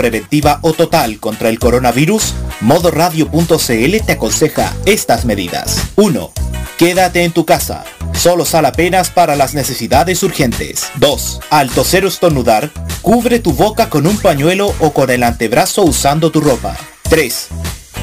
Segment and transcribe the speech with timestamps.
[0.00, 5.88] preventiva o total contra el coronavirus, modoradio.cl te aconseja estas medidas.
[5.96, 6.30] 1.
[6.78, 7.82] Quédate en tu casa.
[8.14, 10.86] Solo sal apenas para las necesidades urgentes.
[10.98, 11.40] 2.
[11.50, 12.70] Al toser o estornudar,
[13.02, 16.76] cubre tu boca con un pañuelo o con el antebrazo usando tu ropa.
[17.10, 17.48] 3.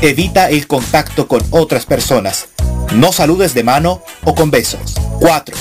[0.01, 2.49] Evita el contacto con otras personas.
[2.93, 4.95] No saludes de mano o con besos.
[5.21, 5.55] 4.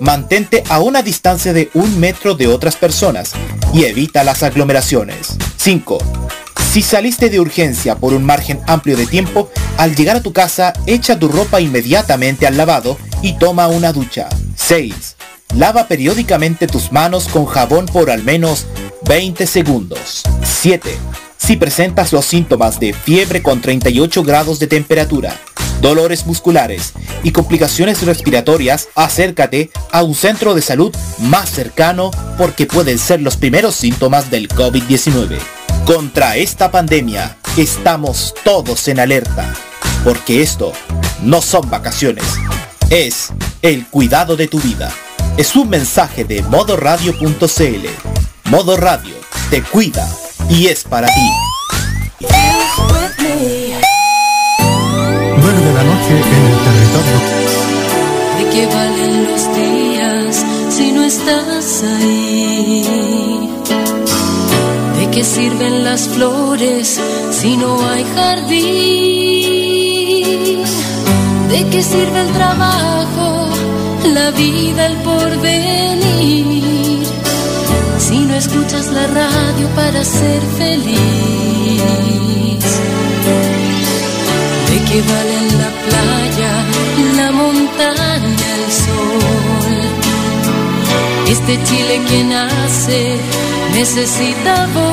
[0.00, 3.34] Mantente a una distancia de un metro de otras personas
[3.72, 5.38] y evita las aglomeraciones.
[5.66, 5.98] 5.
[6.70, 10.72] Si saliste de urgencia por un margen amplio de tiempo, al llegar a tu casa
[10.86, 14.28] echa tu ropa inmediatamente al lavado y toma una ducha.
[14.54, 15.16] 6.
[15.56, 18.66] Lava periódicamente tus manos con jabón por al menos
[19.08, 20.22] 20 segundos.
[20.44, 20.88] 7.
[21.36, 25.36] Si presentas los síntomas de fiebre con 38 grados de temperatura,
[25.80, 26.92] dolores musculares
[27.24, 33.36] y complicaciones respiratorias, acércate a un centro de salud más cercano porque pueden ser los
[33.36, 35.55] primeros síntomas del COVID-19.
[35.86, 39.54] Contra esta pandemia estamos todos en alerta,
[40.02, 40.72] porque esto
[41.22, 42.24] no son vacaciones,
[42.90, 43.28] es
[43.62, 44.92] el cuidado de tu vida.
[45.36, 47.86] Es un mensaje de modoradio.cl.
[48.50, 49.14] Modo Radio
[49.48, 50.08] te cuida
[50.50, 51.30] y es para ti.
[52.18, 52.30] 9
[55.60, 57.18] de la noche en el territorio.
[58.38, 63.35] ¿De qué valen los días si no estás ahí?
[65.16, 67.00] ¿De qué sirven las flores
[67.30, 68.62] si no hay jardín?
[71.48, 73.48] ¿De qué sirve el trabajo,
[74.12, 77.06] la vida, el porvenir?
[77.98, 80.98] Si no escuchas la radio para ser feliz.
[84.68, 86.52] ¿De qué valen la playa,
[87.16, 88.35] la montaña,
[91.48, 93.20] Este Chile que nace
[93.72, 94.90] necesita voz,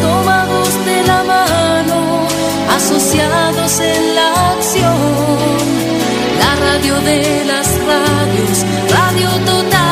[0.00, 2.26] tomados de la mano,
[2.74, 4.96] asociados en la acción.
[6.38, 9.83] La radio de las radios, Radio Total.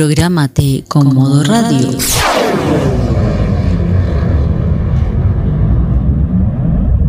[0.00, 1.90] Prográmate con Modo Radio.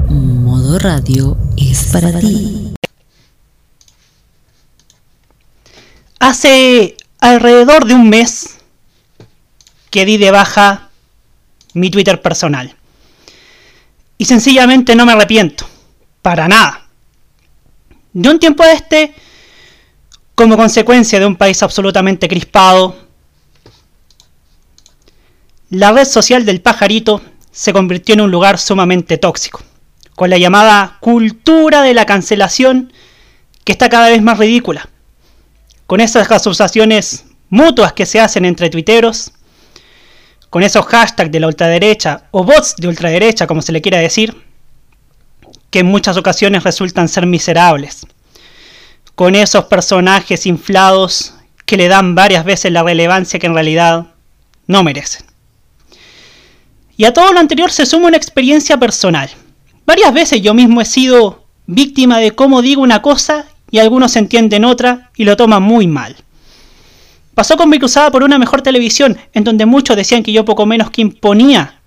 [0.09, 2.73] Modo Radio es para ti.
[6.19, 8.57] Hace alrededor de un mes
[9.89, 10.89] que di de baja
[11.73, 12.75] mi Twitter personal.
[14.17, 15.65] Y sencillamente no me arrepiento.
[16.21, 16.89] Para nada.
[18.11, 19.15] De un tiempo a este,
[20.35, 22.95] como consecuencia de un país absolutamente crispado,
[25.69, 27.21] la red social del pajarito
[27.51, 29.61] se convirtió en un lugar sumamente tóxico,
[30.15, 32.91] con la llamada cultura de la cancelación
[33.63, 34.89] que está cada vez más ridícula,
[35.85, 39.31] con esas asociaciones mutuas que se hacen entre tuiteros,
[40.49, 44.35] con esos hashtags de la ultraderecha o bots de ultraderecha, como se le quiera decir,
[45.69, 48.05] que en muchas ocasiones resultan ser miserables,
[49.15, 51.33] con esos personajes inflados
[51.65, 54.07] que le dan varias veces la relevancia que en realidad
[54.67, 55.25] no merecen.
[56.97, 59.29] Y a todo lo anterior se suma una experiencia personal.
[59.85, 64.65] Varias veces yo mismo he sido víctima de cómo digo una cosa y algunos entienden
[64.65, 66.15] otra y lo toman muy mal.
[67.33, 70.65] Pasó con mi cruzada por una mejor televisión, en donde muchos decían que yo poco
[70.65, 71.79] menos que imponía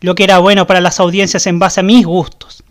[0.00, 2.62] lo que era bueno para las audiencias en base a mis gustos.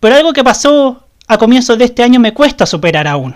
[0.00, 3.34] Pero algo que pasó a comienzos de este año me cuesta superar aún.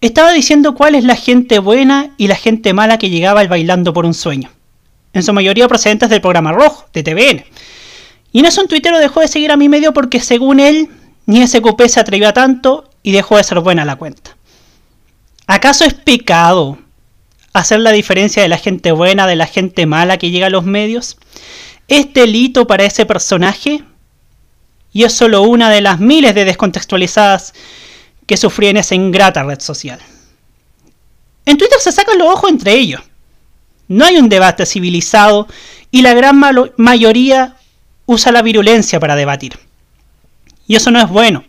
[0.00, 3.92] Estaba diciendo cuál es la gente buena y la gente mala que llegaba al bailando
[3.92, 4.50] por un sueño.
[5.12, 7.44] En su mayoría procedentes del programa rojo, de TVN.
[8.32, 10.90] Y en eso un tuitero dejó de seguir a mi medio porque según él,
[11.26, 14.36] ni SQP se atrevió a tanto y dejó de ser buena la cuenta.
[15.46, 16.78] ¿Acaso es pecado
[17.52, 20.64] hacer la diferencia de la gente buena de la gente mala que llega a los
[20.64, 21.16] medios?
[21.86, 23.84] ¿Es delito para ese personaje?
[24.94, 27.52] Y es solo una de las miles de descontextualizadas
[28.26, 30.00] que sufrí en esa ingrata red social.
[31.44, 33.02] En Twitter se sacan los ojos entre ellos.
[33.88, 35.46] No hay un debate civilizado
[35.90, 36.40] y la gran
[36.78, 37.56] mayoría
[38.06, 39.58] usa la virulencia para debatir.
[40.66, 41.44] Y eso no es bueno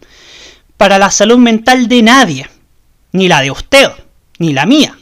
[0.77, 2.49] para la salud mental de nadie,
[3.11, 3.89] ni la de usted,
[4.39, 4.97] ni la mía.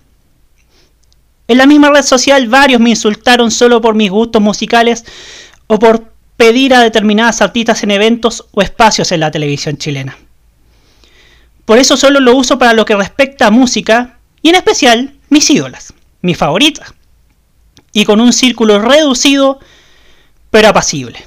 [1.48, 5.04] En la misma red social varios me insultaron solo por mis gustos musicales
[5.68, 10.18] o por pedir a determinadas artistas en eventos o espacios en la televisión chilena.
[11.66, 15.50] Por eso solo lo uso para lo que respecta a música y en especial mis
[15.50, 16.94] ídolas, mis favoritas.
[17.94, 19.60] Y con un círculo reducido
[20.50, 21.24] pero apacible.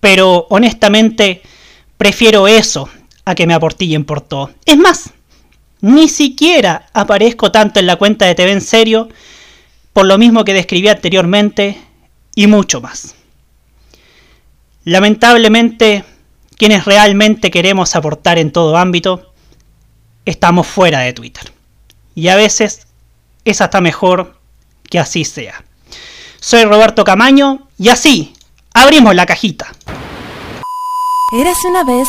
[0.00, 1.42] Pero honestamente
[1.96, 2.88] prefiero eso
[3.24, 4.52] a que me aportillen por todo.
[4.64, 5.10] Es más,
[5.80, 9.08] ni siquiera aparezco tanto en la cuenta de TV en serio,
[9.92, 11.78] por lo mismo que describí anteriormente
[12.34, 13.14] y mucho más.
[14.88, 16.02] Lamentablemente,
[16.56, 19.34] quienes realmente queremos aportar en todo ámbito,
[20.24, 21.52] estamos fuera de Twitter.
[22.14, 22.86] Y a veces
[23.44, 24.40] es hasta mejor
[24.88, 25.62] que así sea.
[26.40, 28.32] Soy Roberto Camaño y así
[28.72, 29.66] abrimos la cajita.
[31.38, 32.08] Érase una vez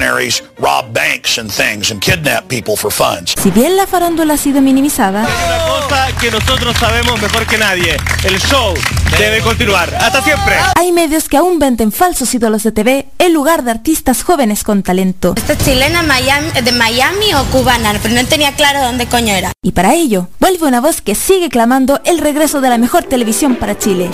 [0.01, 3.35] revolutionaries rob banks and things and kidnap people for funds.
[3.41, 7.57] Si bien la farándula ha sido minimizada, Hay una cosa que nosotros sabemos mejor que
[7.57, 7.97] nadie.
[8.23, 8.73] El show
[9.17, 9.93] debe continuar.
[9.95, 10.55] Hasta siempre.
[10.75, 14.83] hay medios que aún venden falsos ídolos de TV en lugar de artistas jóvenes con
[14.83, 15.33] talento.
[15.37, 17.93] ¿Esta es chilena Miami, de Miami o cubana?
[18.01, 19.51] Pero no tenía claro dónde coño era.
[19.63, 23.55] Y para ello, vuelve una voz que sigue clamando el regreso de la mejor televisión
[23.55, 24.09] para Chile.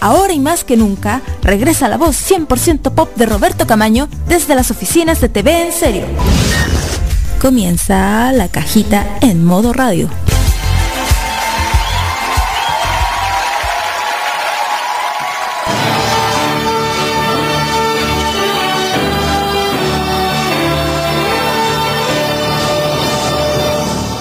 [0.00, 4.70] Ahora y más que nunca, regresa la voz 100% pop de Roberto Camaño desde las
[4.70, 6.06] oficinas de TV en serio.
[7.40, 10.08] Comienza la cajita en modo radio.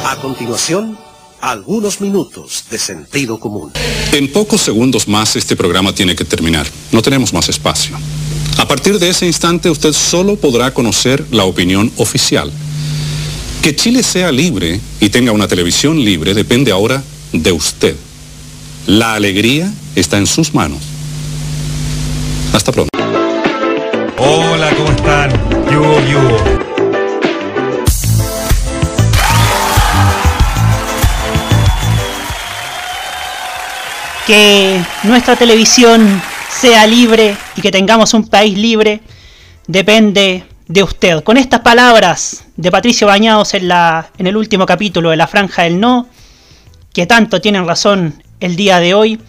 [0.05, 0.97] A continuación,
[1.47, 3.71] algunos minutos de sentido común.
[4.11, 6.67] En pocos segundos más este programa tiene que terminar.
[6.91, 7.97] No tenemos más espacio.
[8.57, 12.51] A partir de ese instante usted solo podrá conocer la opinión oficial.
[13.61, 17.01] Que Chile sea libre y tenga una televisión libre depende ahora
[17.31, 17.95] de usted.
[18.85, 20.79] La alegría está en sus manos.
[22.51, 22.89] Hasta pronto.
[24.17, 25.31] Hola, ¿cómo están?
[25.71, 26.56] Yugo, yugo.
[34.27, 38.99] Que nuestra televisión sea libre y que tengamos un país libre
[39.67, 41.23] depende de usted.
[41.23, 45.63] Con estas palabras de Patricio Bañados en, la, en el último capítulo de La Franja
[45.63, 46.09] del No,
[46.93, 49.21] que tanto tienen razón el día de hoy,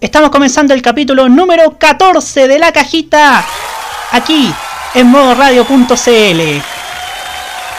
[0.00, 3.44] estamos comenzando el capítulo número 14 de la cajita,
[4.10, 4.52] aquí
[4.94, 6.40] en modoradio.cl.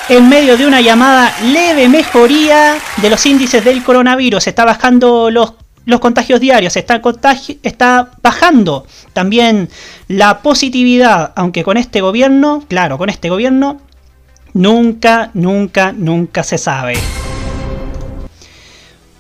[0.10, 5.54] En medio de una llamada leve mejoría de los índices del coronavirus, está bajando los
[5.86, 9.70] los contagios diarios, está, bajando también
[10.08, 13.82] la positividad, aunque con este gobierno, claro, con este gobierno,
[14.54, 16.98] nunca, nunca, nunca se sabe.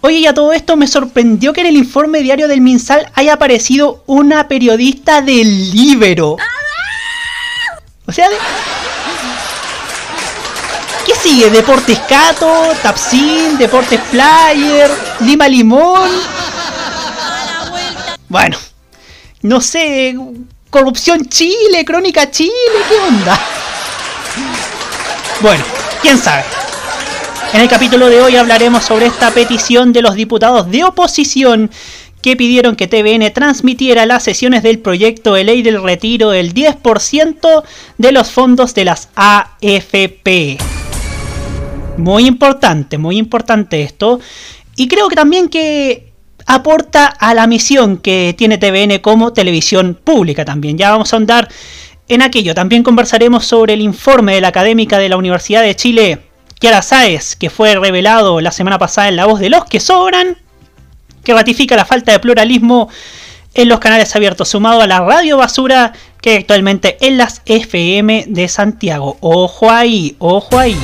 [0.01, 3.34] Oye, y a todo esto me sorprendió que en el informe diario del Minsal haya
[3.34, 6.36] aparecido una periodista del Libero.
[8.05, 8.36] O sea, de...
[11.05, 11.50] ¿qué sigue?
[11.50, 14.89] Deportes Cato, Tapsin, Deportes Player,
[15.22, 16.10] Lima Limón.
[18.34, 18.58] Bueno,
[19.44, 20.18] no sé,
[20.72, 22.50] corrupción Chile, crónica Chile,
[22.90, 23.40] ¿qué onda?
[25.40, 25.63] Bueno,
[26.02, 26.44] quién sabe.
[27.54, 31.70] En el capítulo de hoy hablaremos sobre esta petición de los diputados de oposición
[32.24, 37.63] que pidieron que TVN transmitiera las sesiones del proyecto de ley del retiro del 10%
[38.00, 40.58] de los fondos de las AFP.
[41.98, 44.20] Muy importante, muy importante esto.
[44.75, 46.12] Y creo que también que
[46.46, 50.78] aporta a la misión que tiene TVN como televisión pública también.
[50.78, 51.50] Ya vamos a andar
[52.08, 52.54] en aquello.
[52.54, 56.20] También conversaremos sobre el informe de la académica de la Universidad de Chile,
[56.60, 60.38] Kiara Sáez, que fue revelado la semana pasada en La Voz de los que Sobran,
[61.24, 62.90] que ratifica la falta de pluralismo
[63.54, 68.26] en los canales abiertos, sumado a la radio basura que hay actualmente en las FM
[68.28, 69.18] de Santiago.
[69.22, 70.78] Ojo ahí, ojo ahí.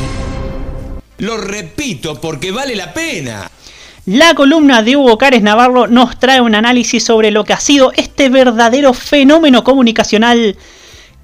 [1.18, 3.50] Lo repito porque vale la pena.
[4.12, 7.92] La columna de Hugo Cárez Navarro nos trae un análisis sobre lo que ha sido
[7.96, 10.58] este verdadero fenómeno comunicacional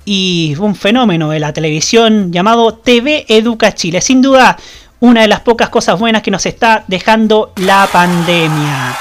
[0.05, 4.01] y un fenómeno de la televisión llamado TV Educa Chile.
[4.01, 4.59] Sin duda,
[4.99, 8.95] una de las pocas cosas buenas que nos está dejando la pandemia.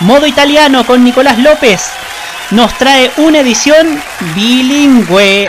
[0.00, 1.88] Modo italiano con Nicolás López
[2.50, 4.02] nos trae una edición
[4.34, 5.48] bilingüe.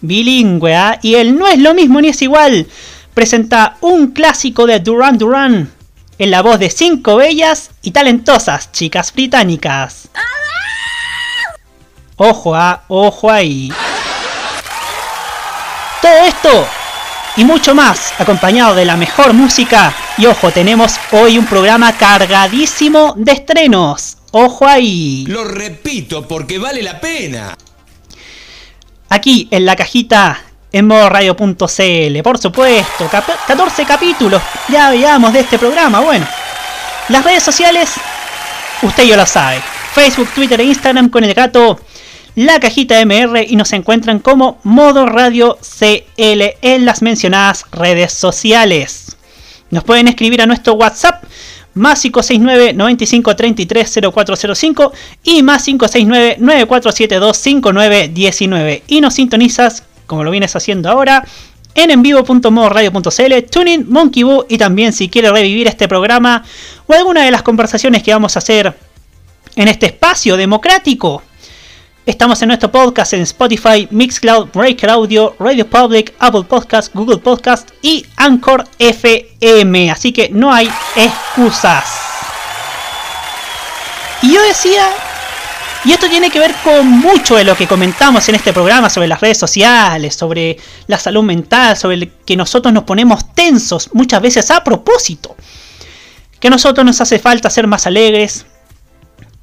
[0.00, 0.98] Bilingüe, ¿ah?
[1.02, 2.66] Y él no es lo mismo ni es igual.
[3.14, 5.70] Presenta un clásico de Duran Duran
[6.18, 10.08] en la voz de cinco bellas y talentosas chicas británicas.
[12.16, 13.72] Ojo, ah, ojo ahí.
[16.02, 16.66] Todo esto
[17.36, 19.94] y mucho más, acompañado de la mejor música.
[20.18, 24.18] Y ojo, tenemos hoy un programa cargadísimo de estrenos.
[24.32, 25.24] Ojo ahí.
[25.28, 27.56] Lo repito porque vale la pena.
[29.08, 33.08] Aquí en la cajita en modo radio.cl, por supuesto,
[33.46, 36.00] 14 capítulos, ya veamos de este programa.
[36.00, 36.26] Bueno,
[37.08, 37.90] las redes sociales,
[38.82, 39.60] usted ya lo sabe.
[39.94, 41.80] Facebook, Twitter e Instagram con el gato
[42.36, 49.16] la cajita MR y nos encuentran como Modo Radio CL en las mencionadas redes sociales.
[49.70, 51.24] Nos pueden escribir a nuestro WhatsApp
[51.74, 54.92] más 569 95 33 0405
[55.24, 61.24] y más 569 9472 5919 y nos sintonizas como lo vienes haciendo ahora
[61.72, 66.42] en envivo.modoradio.cl, Tuning, Monkey Boo y también si quieres revivir este programa
[66.88, 68.76] o alguna de las conversaciones que vamos a hacer
[69.54, 71.22] en este espacio democrático
[72.06, 77.70] Estamos en nuestro podcast en Spotify, Mixcloud, Breaker Audio, Radio Public, Apple Podcast, Google Podcast
[77.82, 79.92] y Anchor FM.
[79.92, 81.84] Así que no hay excusas.
[84.22, 84.88] Y yo decía,
[85.84, 89.08] y esto tiene que ver con mucho de lo que comentamos en este programa sobre
[89.08, 94.50] las redes sociales, sobre la salud mental, sobre que nosotros nos ponemos tensos muchas veces
[94.50, 95.36] a propósito.
[96.38, 98.44] Que a nosotros nos hace falta ser más alegres.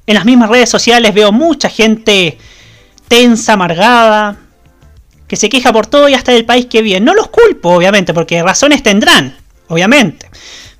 [0.06, 2.38] En las mismas redes sociales veo mucha gente
[3.08, 4.36] tensa, amargada,
[5.26, 7.00] que se queja por todo y hasta del país que vive.
[7.00, 10.30] No los culpo, obviamente, porque razones tendrán, obviamente.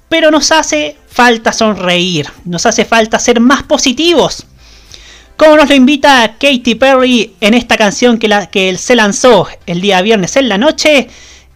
[0.08, 4.46] Pero nos hace falta sonreír, nos hace falta ser más positivos.
[5.38, 10.02] Como nos lo invita Katy Perry en esta canción que, que se lanzó el día
[10.02, 11.09] viernes en la noche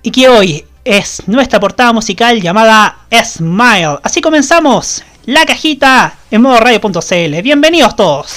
[0.03, 3.99] y que hoy es nuestra portada musical llamada Smile.
[4.05, 7.43] Así comenzamos la cajita en modo radio.cl.
[7.43, 8.37] Bienvenidos todos.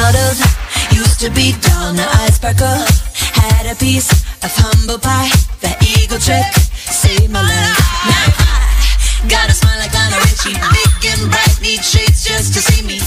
[0.00, 0.40] remodeled.
[0.92, 2.80] Used to be dull, now I sparkle.
[3.36, 4.10] Had a piece
[4.44, 5.30] of humble pie.
[5.60, 7.78] The eagle trick saved my life.
[8.08, 8.26] Now
[9.24, 10.56] I got a smile like Lionel Richie.
[10.56, 12.99] Big and bright, need shades just to see me.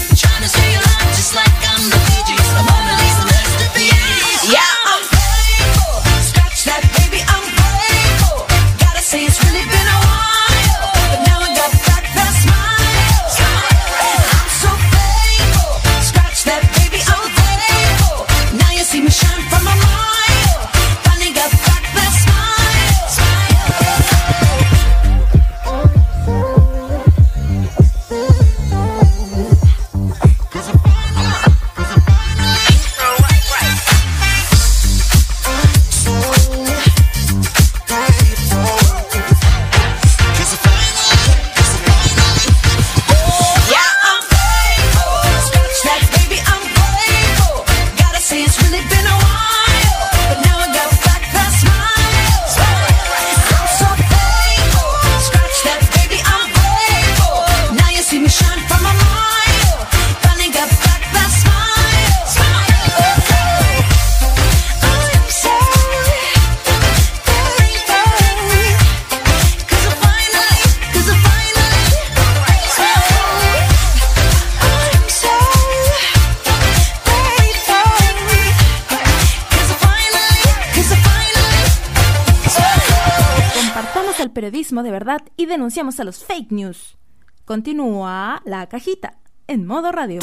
[84.82, 86.96] De verdad y denunciamos a los fake news.
[87.44, 90.20] Continúa la cajita en modo radio.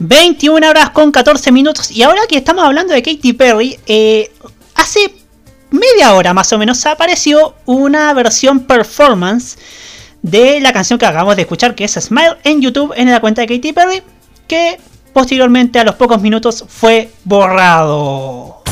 [0.00, 1.90] ...21 horas con 14 minutos...
[1.90, 3.80] ...y ahora que estamos hablando de Katy Perry...
[3.86, 4.30] Eh,
[4.76, 5.12] ...hace
[5.70, 6.86] media hora más o menos...
[6.86, 9.58] ...apareció una versión performance...
[10.22, 11.74] ...de la canción que acabamos de escuchar...
[11.74, 12.92] ...que es Smile en YouTube...
[12.96, 14.02] ...en la cuenta de Katy Perry...
[14.46, 14.78] ...que
[15.12, 18.62] posteriormente a los pocos minutos fue borrado.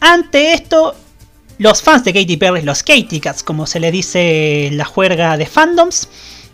[0.00, 0.94] Ante esto,
[1.58, 5.36] los fans de Katy Perry, los Katy Cats, como se le dice en la juerga
[5.36, 6.08] de fandoms,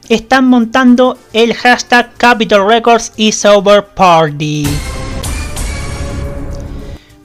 [0.08, 4.66] están montando el hashtag Capitol Records y Sober Party.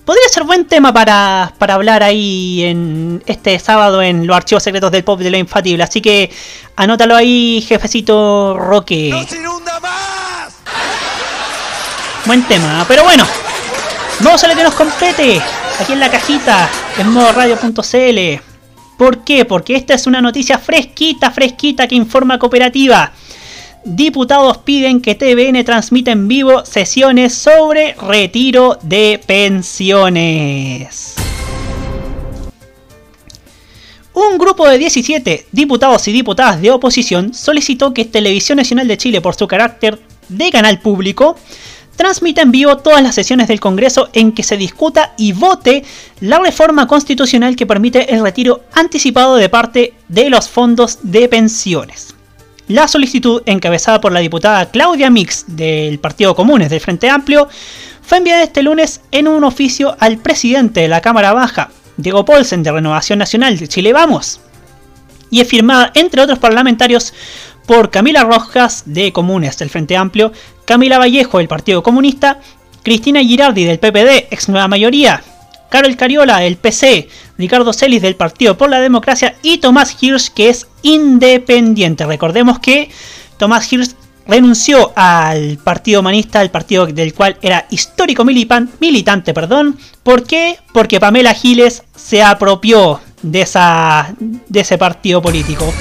[0.06, 4.92] Podría ser buen tema para, para hablar ahí en este sábado en los archivos secretos
[4.92, 5.84] del pop de lo infatible.
[5.84, 6.32] Así que
[6.76, 9.12] anótalo ahí, jefecito Roque.
[12.26, 13.26] Buen tema, pero bueno,
[14.20, 15.42] vamos a lo que nos compete
[15.80, 16.70] aquí en la cajita
[17.00, 18.42] en modo radio.cl.
[18.98, 19.46] ¿Por qué?
[19.46, 23.12] Porque esta es una noticia fresquita, fresquita que informa cooperativa.
[23.86, 31.13] Diputados piden que TVN transmita en vivo sesiones sobre retiro de pensiones.
[34.12, 39.22] Un grupo de 17 diputados y diputadas de oposición solicitó que Televisión Nacional de Chile,
[39.22, 41.36] por su carácter de canal público,
[41.96, 45.84] transmite en vivo todas las sesiones del Congreso en que se discuta y vote
[46.22, 52.14] la reforma constitucional que permite el retiro anticipado de parte de los fondos de pensiones.
[52.67, 57.48] La solicitud, encabezada por la diputada Claudia Mix del Partido Comunes del Frente Amplio,
[58.01, 62.63] fue enviada este lunes en un oficio al presidente de la Cámara Baja, Diego Polsen
[62.63, 64.41] de Renovación Nacional de Chile Vamos,
[65.30, 67.13] y es firmada, entre otros parlamentarios,
[67.67, 70.32] por Camila Rojas de Comunes del Frente Amplio,
[70.65, 72.39] Camila Vallejo del Partido Comunista,
[72.82, 75.23] Cristina Girardi del PPD, ex nueva mayoría,
[75.69, 80.49] Carol Cariola del PC, Ricardo Celis del Partido por la Democracia y Tomás Hirsch que
[80.49, 82.06] es independiente.
[82.06, 82.89] Recordemos que
[83.38, 83.95] Tomás Hirsch
[84.28, 89.34] renunció al Partido Humanista, al partido del cual era histórico militante.
[89.34, 89.78] Perdón.
[90.04, 90.58] ¿Por qué?
[90.73, 95.71] Porque Pamela Giles se apropió de, esa, de ese partido político.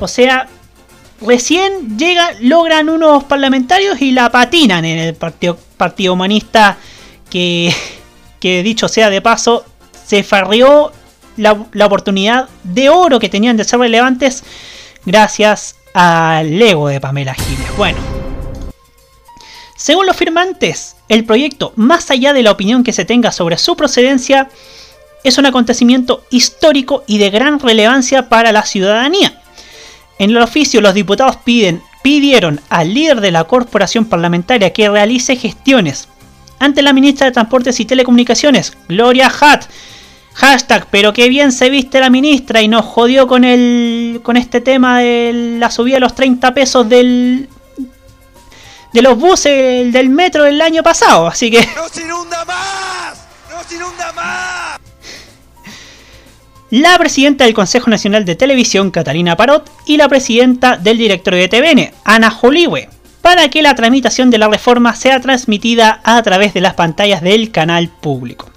[0.00, 0.48] O sea,
[1.20, 6.78] recién llega, logran unos parlamentarios y la patinan en el Partido, partido Humanista
[7.28, 7.72] que,
[8.40, 9.64] que dicho sea de paso,
[10.06, 10.92] se farrió
[11.36, 11.52] la,
[11.84, 14.42] oportunidad de oro que tenían de ser relevantes
[15.04, 17.76] gracias al ego de Pamela Giles.
[17.76, 17.98] Bueno,
[19.76, 23.76] según los firmantes, el proyecto, más allá de la opinión que se tenga sobre su
[23.76, 24.48] procedencia,
[25.22, 29.40] es un acontecimiento histórico y de gran relevancia para la ciudadanía
[30.20, 35.34] en el oficio, los diputados piden, pidieron al líder de la corporación parlamentaria que realice
[35.34, 36.08] gestiones
[36.60, 39.64] ante la ministra de Transportes y Telecomunicaciones, Gloria Hatt.
[40.34, 44.60] Hashtag, pero qué bien se viste la ministra y nos jodió con el con este
[44.60, 47.48] tema de la subida de los 30 pesos del
[48.92, 53.26] de los buses del metro del año pasado, así que ¡No se inunda más!
[53.50, 54.80] ¡No se inunda más!
[56.70, 61.48] la presidenta del Consejo Nacional de Televisión, Catalina Parot, y la presidenta del directorio de
[61.48, 62.88] TVN, Ana Joliwe,
[63.22, 67.50] para que la tramitación de la reforma sea transmitida a través de las pantallas del
[67.50, 68.50] canal público.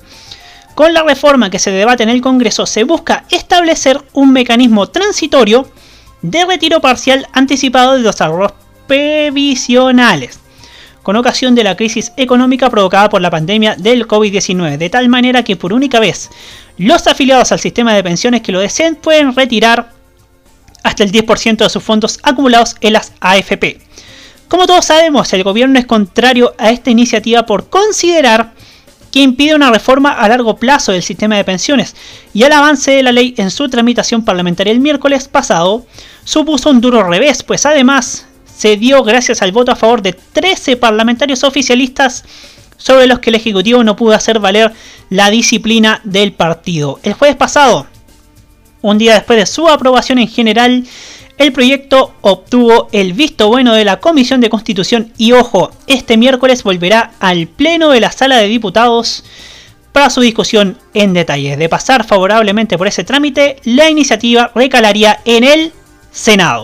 [0.75, 5.69] Con la reforma que se debate en el Congreso se busca establecer un mecanismo transitorio
[6.23, 8.53] de retiro parcial anticipado de los ahorros
[8.87, 10.39] previsionales,
[11.03, 15.43] con ocasión de la crisis económica provocada por la pandemia del COVID-19, de tal manera
[15.43, 16.29] que por única vez
[16.77, 19.91] los afiliados al sistema de pensiones que lo deseen pueden retirar
[20.83, 23.79] hasta el 10% de sus fondos acumulados en las AFP.
[24.47, 28.53] Como todos sabemos, el gobierno es contrario a esta iniciativa por considerar
[29.11, 31.95] que impide una reforma a largo plazo del sistema de pensiones
[32.33, 35.85] y el avance de la ley en su tramitación parlamentaria el miércoles pasado
[36.23, 38.25] supuso un duro revés, pues además
[38.57, 42.23] se dio gracias al voto a favor de 13 parlamentarios oficialistas
[42.77, 44.73] sobre los que el Ejecutivo no pudo hacer valer
[45.09, 46.99] la disciplina del partido.
[47.03, 47.87] El jueves pasado,
[48.81, 50.85] un día después de su aprobación en general,
[51.43, 56.63] el proyecto obtuvo el visto bueno de la Comisión de Constitución y ojo, este miércoles
[56.63, 59.25] volverá al Pleno de la Sala de Diputados
[59.91, 61.57] para su discusión en detalle.
[61.57, 65.73] De pasar favorablemente por ese trámite, la iniciativa recalaría en el
[66.11, 66.63] Senado.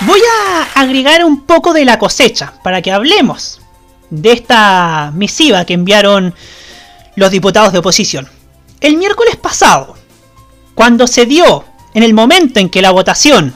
[0.00, 3.60] Voy a agregar un poco de la cosecha para que hablemos
[4.08, 6.34] de esta misiva que enviaron
[7.18, 8.28] los diputados de oposición.
[8.80, 9.96] El miércoles pasado,
[10.74, 13.54] cuando se dio, en el momento en que la votación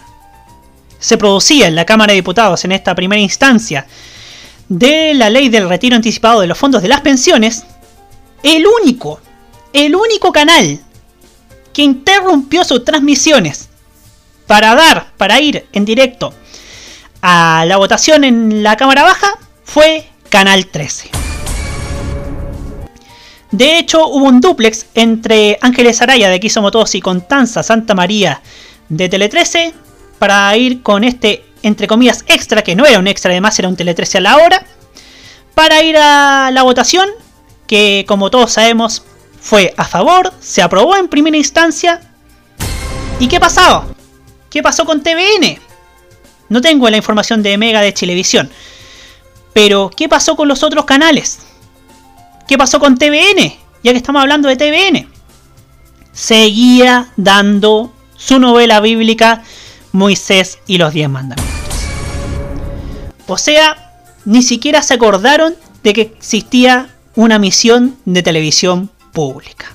[0.98, 3.87] se producía en la Cámara de Diputados en esta primera instancia
[4.68, 7.64] de la ley del retiro anticipado de los fondos de las pensiones,
[8.42, 9.20] el único,
[9.72, 10.81] el único canal
[11.72, 13.68] que interrumpió sus transmisiones
[14.46, 16.35] para dar, para ir en directo
[17.20, 21.21] a la votación en la Cámara Baja fue Canal 13.
[23.53, 28.41] De hecho, hubo un duplex entre Ángeles Araya de Quiso Motos y Constanza Santa María
[28.88, 29.75] de Tele 13
[30.19, 33.77] para ir con este, entre comillas, extra, que no era un extra, además era un
[33.77, 34.65] Tele 13 a la hora,
[35.55, 37.09] para ir a la votación,
[37.67, 39.03] que como todos sabemos
[39.38, 42.01] fue a favor, se aprobó en primera instancia.
[43.21, 43.87] ¿Y qué pasaba?
[44.49, 45.59] ¿Qué pasó con TVN?
[46.49, 48.51] No tengo la información de Mega de Televisión.
[49.53, 51.41] Pero, ¿qué pasó con los otros canales?
[52.53, 53.51] ¿Qué pasó con TVN?
[53.83, 55.09] Ya que estamos hablando de TVN.
[56.12, 59.43] Seguía dando su novela bíblica
[59.93, 61.57] Moisés y los diez mandamientos.
[63.27, 63.95] O sea,
[64.27, 69.71] ni siquiera se acordaron de que existía una misión de televisión pública.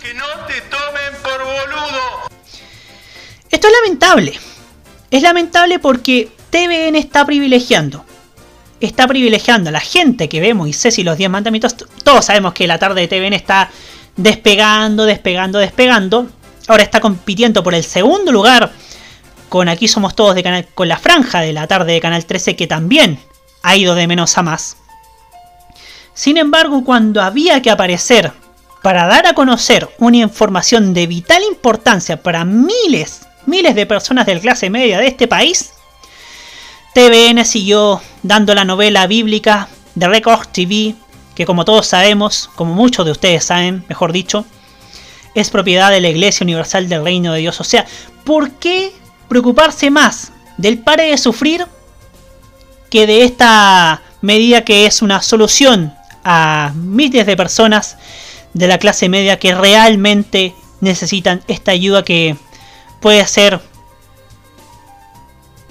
[0.00, 2.30] Que no te tomen por boludo.
[3.50, 4.32] Esto es lamentable.
[5.10, 8.06] Es lamentable porque TVN está privilegiando.
[8.80, 11.76] Está privilegiando a la gente que ve Moisés y los 10 mandamientos.
[12.02, 13.70] Todos sabemos que la tarde de TVN está
[14.16, 16.28] despegando, despegando, despegando.
[16.66, 18.72] Ahora está compitiendo por el segundo lugar
[19.50, 22.56] con Aquí Somos Todos de Canal, con la franja de la tarde de Canal 13
[22.56, 23.18] que también
[23.62, 24.76] ha ido de menos a más.
[26.14, 28.32] Sin embargo, cuando había que aparecer
[28.82, 34.40] para dar a conocer una información de vital importancia para miles, miles de personas de
[34.40, 35.72] clase media de este país,
[36.94, 40.94] TVN siguió dando la novela bíblica de Record TV,
[41.34, 44.44] que como todos sabemos, como muchos de ustedes saben, mejor dicho,
[45.34, 47.60] es propiedad de la Iglesia Universal del Reino de Dios.
[47.60, 47.86] O sea,
[48.24, 48.92] ¿por qué
[49.28, 51.66] preocuparse más del pare de sufrir
[52.90, 57.96] que de esta medida que es una solución a miles de personas
[58.52, 62.36] de la clase media que realmente necesitan esta ayuda que
[63.00, 63.60] puede ser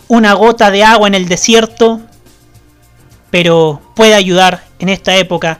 [0.08, 2.02] una gota de agua en el desierto,
[3.32, 5.60] pero puede ayudar en esta época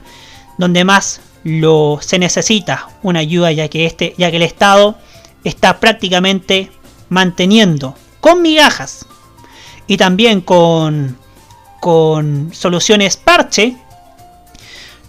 [0.58, 4.98] donde más lo se necesita una ayuda ya que este ya que el Estado
[5.44, 6.70] está prácticamente
[7.08, 9.06] manteniendo con migajas
[9.86, 11.18] y también con
[11.80, 13.76] con soluciones parche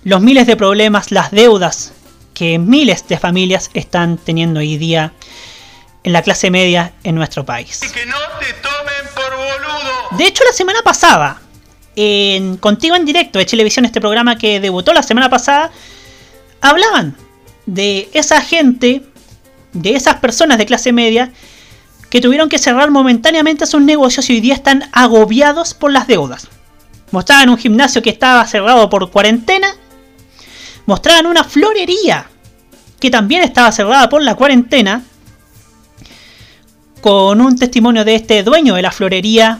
[0.03, 1.93] los miles de problemas, las deudas
[2.33, 5.13] que miles de familias están teniendo hoy día
[6.03, 7.81] en la clase media en nuestro país.
[10.17, 11.39] De hecho, la semana pasada,
[12.01, 15.71] en Contigo en Directo de Televisión, este programa que debutó la semana pasada,
[16.61, 17.15] hablaban
[17.65, 19.03] de esa gente,
[19.73, 21.31] de esas personas de clase media,
[22.09, 26.49] que tuvieron que cerrar momentáneamente sus negocios y hoy día están agobiados por las deudas.
[27.11, 29.75] Mostraban un gimnasio que estaba cerrado por cuarentena
[30.85, 32.27] mostraban una florería
[32.99, 35.03] que también estaba cerrada por la cuarentena,
[37.01, 39.59] con un testimonio de este dueño de la florería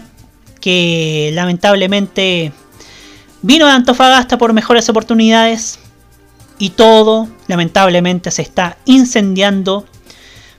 [0.61, 2.53] que lamentablemente
[3.41, 5.79] vino de Antofagasta por mejores oportunidades
[6.57, 9.85] y todo lamentablemente se está incendiando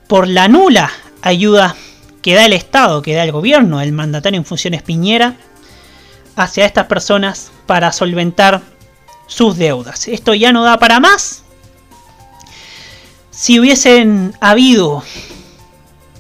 [0.09, 0.91] por la nula
[1.23, 1.77] ayuda
[2.21, 5.37] que da el Estado, que da el gobierno, el mandatario en funciones Piñera,
[6.37, 8.63] hacia estas personas para solventar
[9.27, 10.09] sus deudas.
[10.09, 11.43] Esto ya no da para más.
[13.31, 15.03] Si hubiesen habido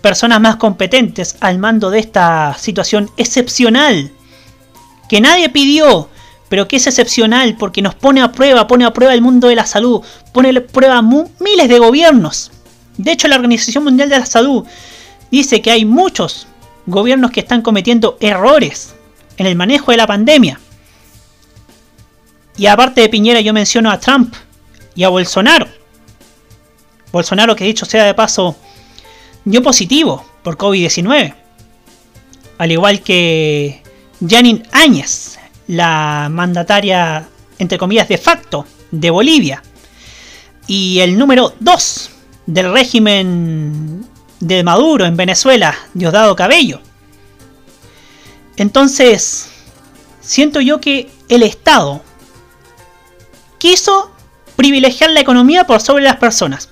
[0.02, 4.12] personas más competentes al mando de esta situación excepcional,
[5.08, 6.10] que nadie pidió,
[6.48, 9.54] pero que es excepcional porque nos pone a prueba, pone a prueba el mundo de
[9.54, 12.50] la salud, pone a prueba miles de gobiernos.
[12.98, 14.66] De hecho, la Organización Mundial de la Salud
[15.30, 16.46] dice que hay muchos
[16.84, 18.94] gobiernos que están cometiendo errores
[19.38, 20.60] en el manejo de la pandemia.
[22.58, 24.34] Y aparte de Piñera yo menciono a Trump
[24.94, 25.68] y a Bolsonaro.
[27.12, 28.56] Bolsonaro que dicho sea de paso
[29.44, 31.34] dio positivo por COVID-19.
[32.58, 33.82] Al igual que
[34.26, 37.28] Janine Áñez, la mandataria,
[37.58, 39.62] entre comillas, de facto de Bolivia.
[40.66, 42.10] Y el número 2
[42.46, 44.06] del régimen
[44.40, 46.80] de Maduro en Venezuela, Diosdado Cabello.
[48.56, 49.48] Entonces,
[50.20, 52.02] siento yo que el Estado
[53.58, 54.10] quiso
[54.56, 56.68] privilegiar la economía por sobre las personas.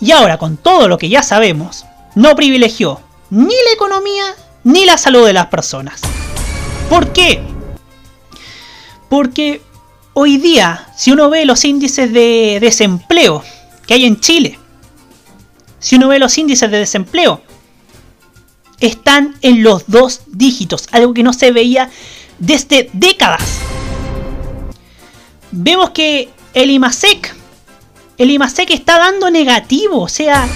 [0.00, 1.84] Y ahora, con todo lo que ya sabemos,
[2.18, 3.00] no privilegió
[3.30, 4.24] ni la economía
[4.64, 6.00] ni la salud de las personas.
[6.90, 7.40] ¿Por qué?
[9.08, 9.62] Porque
[10.14, 13.44] hoy día, si uno ve los índices de desempleo
[13.86, 14.58] que hay en Chile,
[15.78, 17.40] si uno ve los índices de desempleo,
[18.80, 21.88] están en los dos dígitos, algo que no se veía
[22.40, 23.60] desde décadas.
[25.52, 27.32] Vemos que el IMASEC,
[28.18, 30.48] el IMASEC está dando negativo, o sea,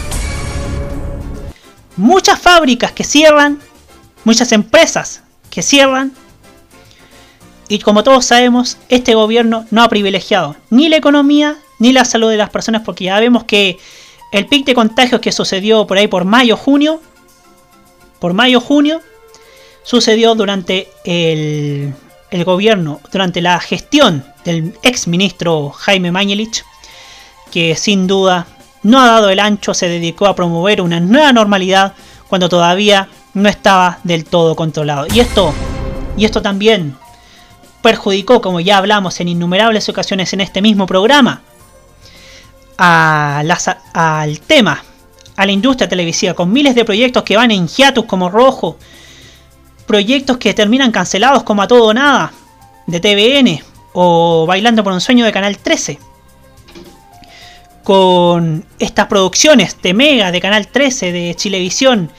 [1.97, 3.61] muchas fábricas que cierran,
[4.25, 6.13] muchas empresas que cierran,
[7.69, 12.31] y como todos sabemos, este gobierno no ha privilegiado ni la economía ni la salud
[12.31, 13.79] de las personas porque ya vemos que
[14.31, 17.01] el pic de contagios que sucedió por ahí por mayo-junio,
[18.19, 19.01] por mayo-junio,
[19.85, 21.95] sucedió durante el,
[22.31, 26.65] el, gobierno, durante la gestión del ex ministro Jaime Mañelich,
[27.51, 28.47] que sin duda
[28.83, 31.95] no ha dado el ancho, se dedicó a promover una nueva normalidad
[32.29, 35.07] cuando todavía no estaba del todo controlado.
[35.13, 35.53] Y esto,
[36.17, 36.97] y esto también
[37.83, 41.43] perjudicó, como ya hablamos en innumerables ocasiones en este mismo programa,
[42.79, 43.43] a
[43.93, 44.83] al tema,
[45.37, 48.79] a la industria televisiva, con miles de proyectos que van en hiatus como rojo,
[49.87, 52.33] proyectos que terminan cancelados como a todo o nada,
[52.87, 55.99] de TVN, o Bailando por un sueño de Canal 13.
[57.85, 62.11] Con estas producciones de Mega, de Canal 13, de Chilevisión,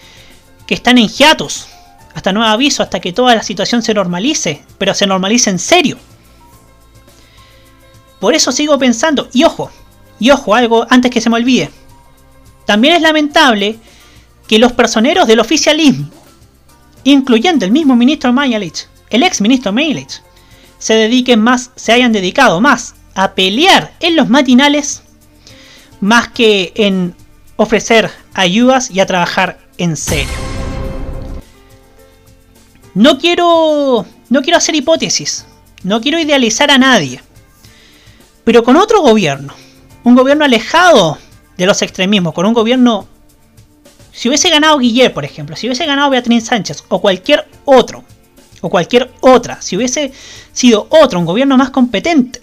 [0.67, 1.67] que están en hiatus
[2.13, 5.97] hasta nuevo aviso, hasta que toda la situación se normalice, pero se normalice en serio.
[8.19, 9.71] Por eso sigo pensando, y ojo,
[10.19, 11.69] y ojo, algo antes que se me olvide.
[12.65, 13.77] También es lamentable
[14.47, 16.09] que los personeros del oficialismo,
[17.03, 20.21] incluyendo el mismo ministro Mayalich, el ex ministro Mayalich,
[20.77, 25.02] se dediquen más, se hayan dedicado más a pelear en los matinales
[26.03, 27.15] más que en
[27.55, 30.33] ofrecer ayudas y a trabajar en serio.
[32.93, 34.05] No quiero.
[34.29, 35.45] No quiero hacer hipótesis.
[35.83, 37.21] No quiero idealizar a nadie.
[38.43, 39.53] Pero con otro gobierno.
[40.03, 41.17] Un gobierno alejado
[41.57, 42.33] de los extremismos.
[42.33, 43.07] Con un gobierno.
[44.11, 45.55] Si hubiese ganado Guillermo, por ejemplo.
[45.55, 46.83] Si hubiese ganado Beatriz Sánchez.
[46.89, 48.03] O cualquier otro.
[48.59, 49.61] O cualquier otra.
[49.61, 50.11] Si hubiese
[50.51, 51.17] sido otro.
[51.17, 52.41] Un gobierno más competente.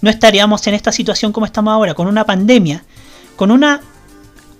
[0.00, 1.94] No estaríamos en esta situación como estamos ahora.
[1.94, 2.84] Con una pandemia.
[3.36, 3.80] Con una.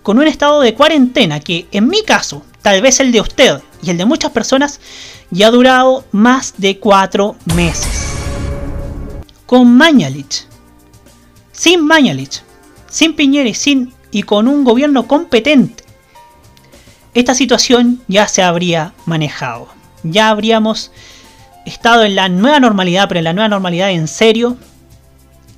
[0.02, 1.40] Con un estado de cuarentena.
[1.40, 2.42] Que en mi caso.
[2.62, 4.80] Tal vez el de usted y el de muchas personas
[5.30, 8.08] ya ha durado más de cuatro meses.
[9.46, 10.46] Con Mañalich,
[11.52, 12.42] sin Mañalich,
[12.88, 15.84] sin Piñera sin, y con un gobierno competente,
[17.14, 19.68] esta situación ya se habría manejado.
[20.02, 20.90] Ya habríamos
[21.64, 24.56] estado en la nueva normalidad, pero en la nueva normalidad en serio,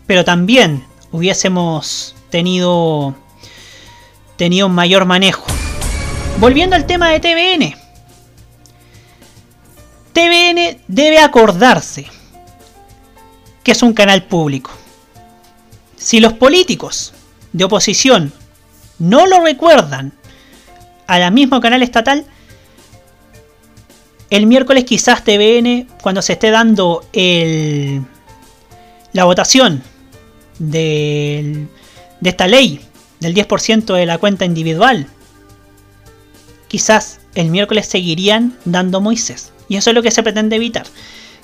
[0.09, 3.15] pero también hubiésemos tenido,
[4.37, 5.45] tenido un mayor manejo.
[6.39, 7.77] Volviendo al tema de TVN,
[10.15, 12.07] TVN debe acordarse
[13.63, 14.71] que es un canal público.
[15.99, 17.13] Si los políticos
[17.53, 18.33] de oposición
[18.99, 20.15] no lo recuerdan
[21.07, 22.25] a la mismo canal estatal,
[24.31, 28.03] el miércoles quizás TVN, cuando se esté dando el,
[29.13, 29.83] la votación
[30.59, 31.67] de,
[32.23, 32.81] esta ley
[33.21, 35.07] del 10% de la cuenta individual,
[36.69, 39.53] quizás el miércoles seguirían dando Moisés.
[39.69, 40.87] Y eso es lo que se pretende evitar.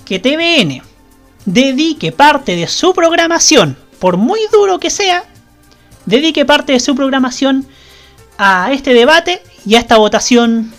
[0.05, 0.83] Que TVN
[1.45, 5.25] dedique parte de su programación, por muy duro que sea,
[6.07, 7.67] dedique parte de su programación
[8.39, 10.73] a este debate y a esta votación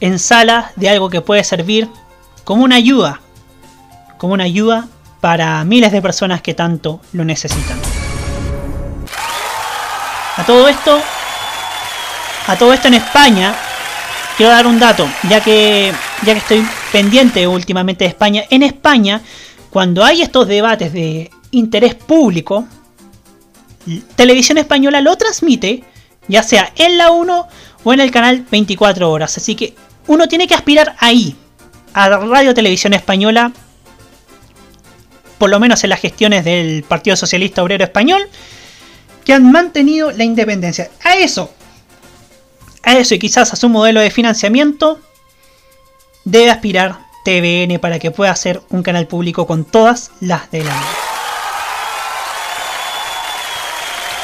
[0.00, 1.88] en sala de algo que puede servir
[2.44, 3.20] como una ayuda,
[4.18, 4.88] como una ayuda
[5.24, 7.78] para miles de personas que tanto lo necesitan.
[10.36, 11.00] A todo esto,
[12.46, 13.54] a todo esto en España,
[14.36, 15.94] quiero dar un dato, ya que,
[16.26, 18.44] ya que estoy pendiente últimamente de España.
[18.50, 19.22] En España,
[19.70, 22.68] cuando hay estos debates de interés público,
[24.16, 25.84] Televisión Española lo transmite,
[26.28, 27.48] ya sea en la 1
[27.82, 29.38] o en el canal 24 horas.
[29.38, 29.74] Así que
[30.06, 31.34] uno tiene que aspirar ahí,
[31.94, 33.52] a Radio Televisión Española,
[35.44, 38.30] por lo menos en las gestiones del Partido Socialista Obrero Español,
[39.26, 40.88] que han mantenido la independencia.
[41.04, 41.50] A eso
[42.82, 44.98] a eso y quizás a su modelo de financiamiento,
[46.24, 50.82] debe aspirar TVN para que pueda ser un canal público con todas las de la.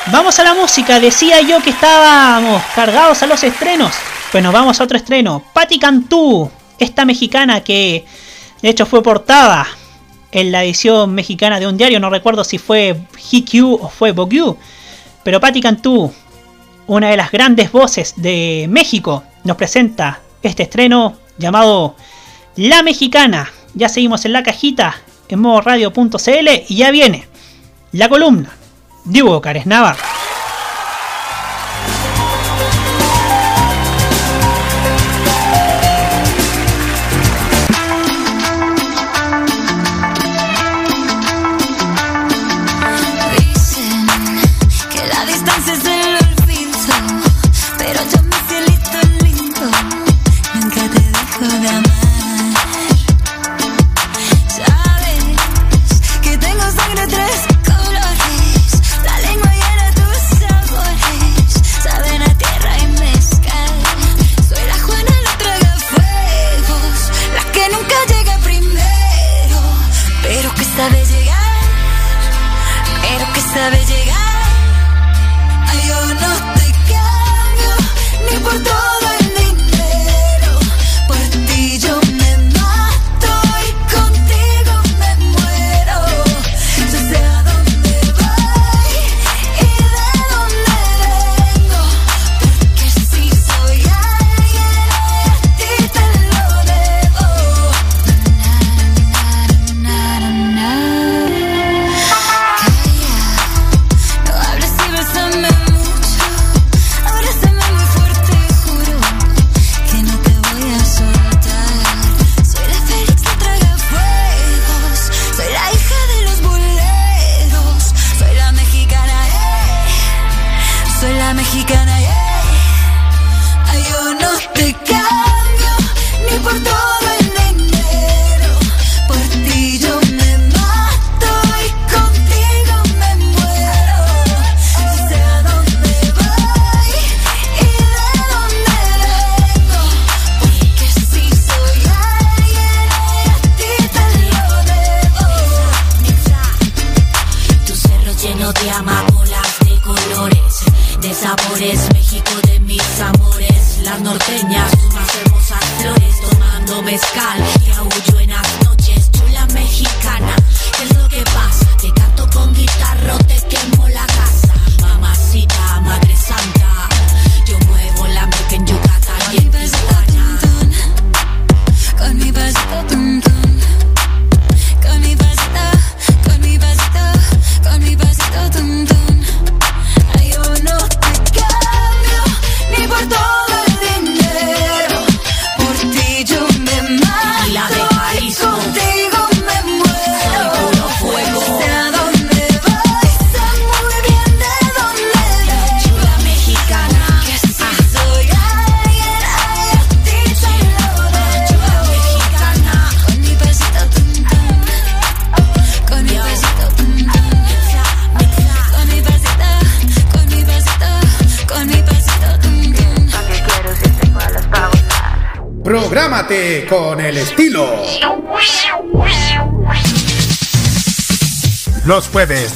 [0.06, 3.92] Vamos a la música, decía yo que estábamos cargados a los estrenos.
[4.32, 5.44] Bueno, vamos a otro estreno.
[5.52, 8.06] Patti Cantú, esta mexicana que
[8.62, 9.66] de hecho fue portada
[10.32, 14.54] en la edición mexicana de un diario, no recuerdo si fue GQ o fue Vogue,
[15.24, 16.12] pero Patti Cantú
[16.90, 21.94] una de las grandes voces de México, nos presenta este estreno llamado
[22.56, 23.48] La Mexicana.
[23.74, 24.96] Ya seguimos en la cajita
[25.28, 27.28] en modoradio.cl y ya viene
[27.92, 28.50] la columna
[29.04, 29.96] Diego Caresnava.
[29.96, 30.19] Dicen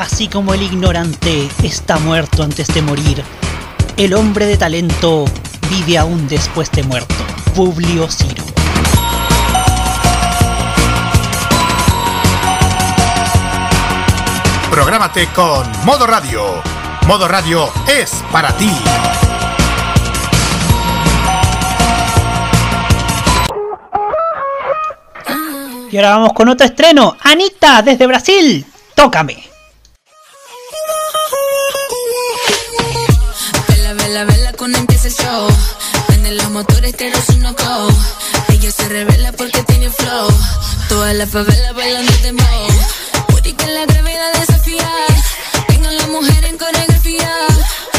[0.00, 3.22] Así como el ignorante está muerto antes de morir,
[3.98, 5.26] el hombre de talento
[5.68, 7.14] vive aún después de muerto.
[7.54, 8.42] Publio Ciro.
[14.70, 16.62] Prográmate con Modo Radio.
[17.06, 18.72] Modo Radio es para ti.
[25.90, 27.18] Y ahora vamos con otro estreno.
[27.20, 28.64] Anita desde Brasil.
[28.94, 29.49] Tócame.
[34.10, 35.46] Vela, vela, cuando empieza el show.
[36.08, 37.88] Prende de los motores que eres un go.
[38.48, 40.28] Ella se revela porque tiene flow.
[40.88, 42.66] Toda la favela bailando de mo.
[43.28, 44.90] Puri que la gravedad desafía.
[45.68, 47.30] Tengo la mujer en coreografía.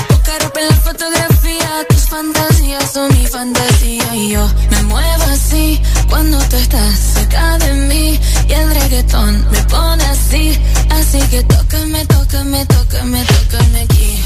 [0.09, 1.69] Poca ropa en la fotografía.
[1.87, 4.13] Tus fantasías son mi fantasía.
[4.13, 8.19] Y yo me muevo así cuando tú estás cerca de mí.
[8.49, 10.59] Y el reggaetón me pone así.
[10.89, 14.21] Así que tócame, tócame, tócame, tócame aquí.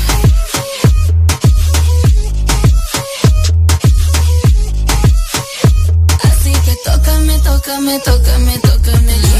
[7.28, 9.36] Que tócame, tócame, tócame, tócame aquí.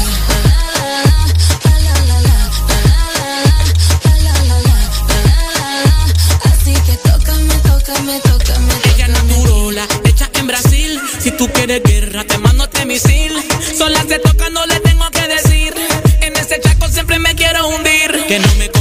[6.44, 8.74] Así que tócame, tócame, tócame.
[8.94, 11.00] Ella naturola, hecha en Brasil.
[11.20, 13.32] Si tú quieres guerra, te mando este misil.
[13.76, 15.74] Sola se toca, no le tengo que decir.
[16.20, 18.26] En ese chaco siempre me quiero hundir.
[18.26, 18.75] Que no me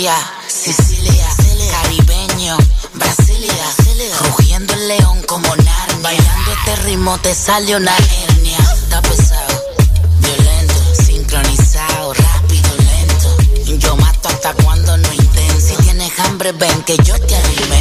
[0.00, 1.28] Sicilia,
[1.82, 2.56] caribeño,
[2.94, 3.52] Brasilia,
[4.20, 5.98] rugiendo el león como Narnia.
[6.00, 8.56] Bailando este ritmo te sale una hernia.
[8.82, 9.62] Está pesado,
[10.20, 10.74] violento,
[11.04, 13.76] sincronizado, rápido, lento.
[13.78, 15.60] Yo mato hasta cuando no intento.
[15.60, 17.79] Si tienes hambre, ven que yo te alimento.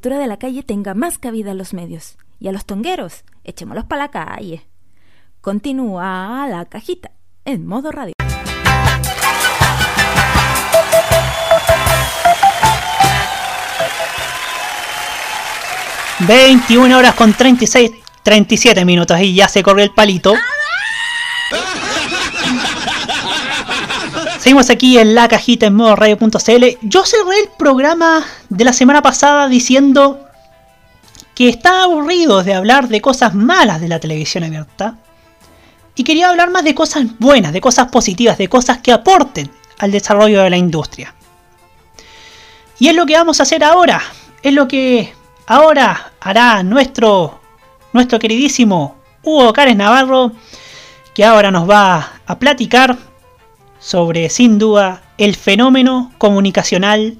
[0.00, 2.16] Cultura de la calle tenga más cabida en los medios.
[2.38, 4.66] Y a los tongueros, echémoslos para la calle.
[5.42, 7.10] Continúa la cajita
[7.44, 8.14] en modo radio.
[16.20, 17.90] 21 horas con 36,
[18.22, 20.32] 37 minutos y ya se corrió el palito.
[24.40, 26.64] Seguimos aquí en la cajita en modo radio.cl.
[26.80, 30.26] Yo cerré el programa de la semana pasada diciendo
[31.34, 34.96] que estaba aburrido de hablar de cosas malas de la televisión abierta.
[35.94, 39.90] Y quería hablar más de cosas buenas, de cosas positivas, de cosas que aporten al
[39.90, 41.14] desarrollo de la industria.
[42.78, 44.00] Y es lo que vamos a hacer ahora.
[44.42, 45.12] Es lo que
[45.48, 47.42] ahora hará nuestro,
[47.92, 50.32] nuestro queridísimo Hugo Cárez Navarro,
[51.12, 53.09] que ahora nos va a platicar
[53.80, 57.16] sobre, sin duda, el fenómeno comunicacional.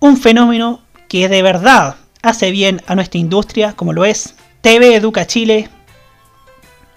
[0.00, 5.26] Un fenómeno que de verdad hace bien a nuestra industria, como lo es TV Educa
[5.26, 5.68] Chile.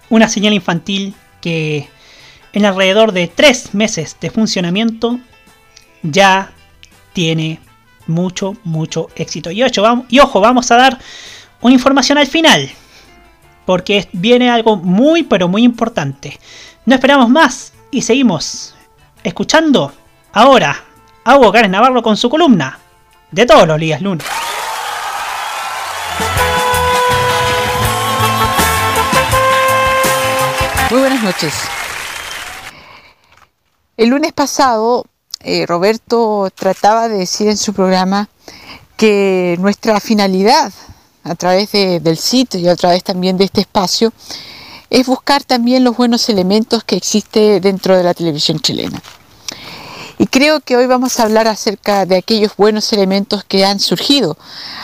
[0.09, 1.89] Una señal infantil que
[2.53, 5.19] en alrededor de tres meses de funcionamiento
[6.01, 6.53] ya
[7.11, 7.59] tiene
[8.07, 9.51] mucho, mucho éxito.
[9.51, 10.99] Y, ocho, y ojo, vamos a dar
[11.61, 12.71] una información al final.
[13.65, 16.39] Porque viene algo muy, pero muy importante.
[16.85, 18.73] No esperamos más y seguimos
[19.23, 19.93] escuchando
[20.33, 20.83] ahora
[21.23, 22.79] a Hugo Cárez Navarro con su columna
[23.31, 24.25] de todos los días lunes.
[30.91, 31.53] Muy buenas noches.
[33.97, 35.05] El lunes pasado,
[35.39, 38.29] eh, Roberto trataba de decir en su programa
[38.97, 40.71] que nuestra finalidad
[41.23, 44.11] a través de- del sitio y a través también de este espacio
[44.93, 49.01] es buscar también los buenos elementos que existe dentro de la televisión chilena.
[50.19, 54.37] Y creo que hoy vamos a hablar acerca de aquellos buenos elementos que han surgido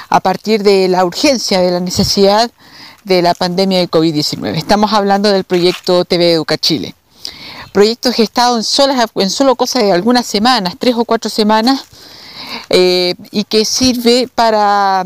[0.09, 2.49] a partir de la urgencia, de la necesidad
[3.03, 4.55] de la pandemia de COVID-19.
[4.55, 6.95] Estamos hablando del proyecto TV Educa Chile.
[7.71, 11.83] Proyecto gestado en, solas, en solo cosa de algunas semanas, tres o cuatro semanas,
[12.71, 15.05] eh, y que sirve para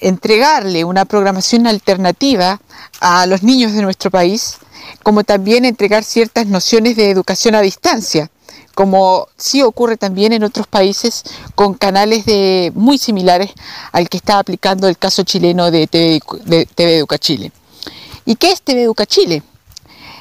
[0.00, 2.60] entregarle una programación alternativa
[3.00, 4.58] a los niños de nuestro país,
[5.02, 8.30] como también entregar ciertas nociones de educación a distancia
[8.78, 11.24] como sí ocurre también en otros países
[11.56, 13.50] con canales de, muy similares
[13.90, 17.50] al que está aplicando el caso chileno de TV, de TV Educa Chile.
[18.24, 19.42] ¿Y qué es TV Educa Chile?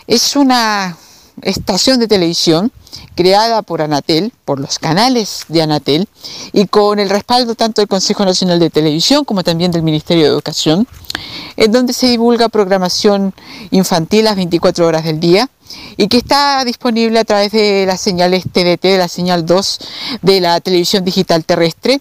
[0.08, 0.98] Es una
[1.42, 2.72] estación de televisión
[3.16, 6.08] creada por Anatel, por los canales de Anatel,
[6.54, 10.30] y con el respaldo tanto del Consejo Nacional de Televisión como también del Ministerio de
[10.30, 10.88] Educación,
[11.56, 13.34] en donde se divulga programación
[13.72, 15.50] infantil las 24 horas del día
[15.98, 19.80] y que está disponible a través de las señales TDT, de la señal 2
[20.22, 22.00] de la televisión digital terrestre,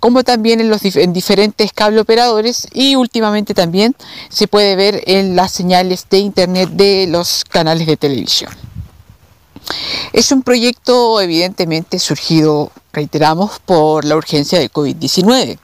[0.00, 3.96] como también en los en diferentes cable operadores y últimamente también
[4.28, 8.52] se puede ver en las señales de internet de los canales de televisión.
[10.12, 15.58] Es un proyecto evidentemente surgido, reiteramos, por la urgencia del COVID-19.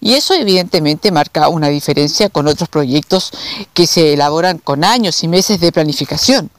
[0.00, 3.30] Y eso evidentemente marca una diferencia con otros proyectos
[3.72, 6.50] que se elaboran con años y meses de planificación.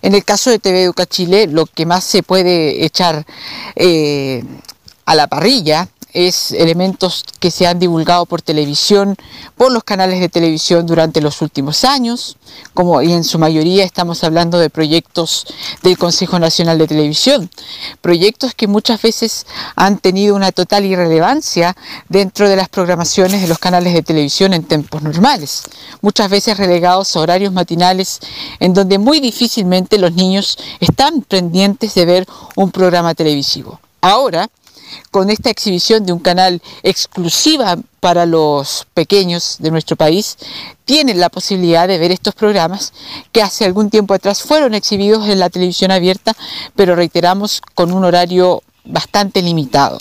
[0.00, 3.26] En el caso de TV Educa Chile, lo que más se puede echar
[3.74, 4.44] eh,
[5.04, 5.88] a la parrilla
[6.26, 9.16] es elementos que se han divulgado por televisión,
[9.56, 12.36] por los canales de televisión durante los últimos años,
[12.74, 15.46] como y en su mayoría estamos hablando de proyectos
[15.84, 17.48] del Consejo Nacional de Televisión,
[18.00, 19.46] proyectos que muchas veces
[19.76, 21.76] han tenido una total irrelevancia
[22.08, 25.62] dentro de las programaciones de los canales de televisión en tiempos normales,
[26.00, 28.18] muchas veces relegados a horarios matinales
[28.58, 33.80] en donde muy difícilmente los niños están pendientes de ver un programa televisivo.
[34.00, 34.48] Ahora,
[35.10, 40.36] con esta exhibición de un canal exclusiva para los pequeños de nuestro país,
[40.84, 42.92] tienen la posibilidad de ver estos programas
[43.32, 46.36] que hace algún tiempo atrás fueron exhibidos en la televisión abierta,
[46.76, 50.00] pero reiteramos con un horario bastante limitado.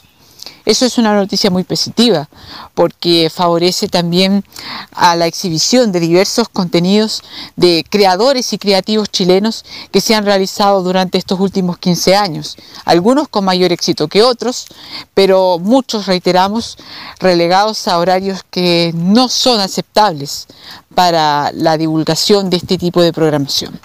[0.67, 2.27] Eso es una noticia muy positiva
[2.75, 4.43] porque favorece también
[4.91, 7.23] a la exhibición de diversos contenidos
[7.55, 9.63] de creadores y creativos chilenos
[9.93, 14.67] que se han realizado durante estos últimos 15 años, algunos con mayor éxito que otros,
[15.13, 16.75] pero muchos, reiteramos,
[17.17, 20.47] relegados a horarios que no son aceptables
[20.93, 23.79] para la divulgación de este tipo de programación.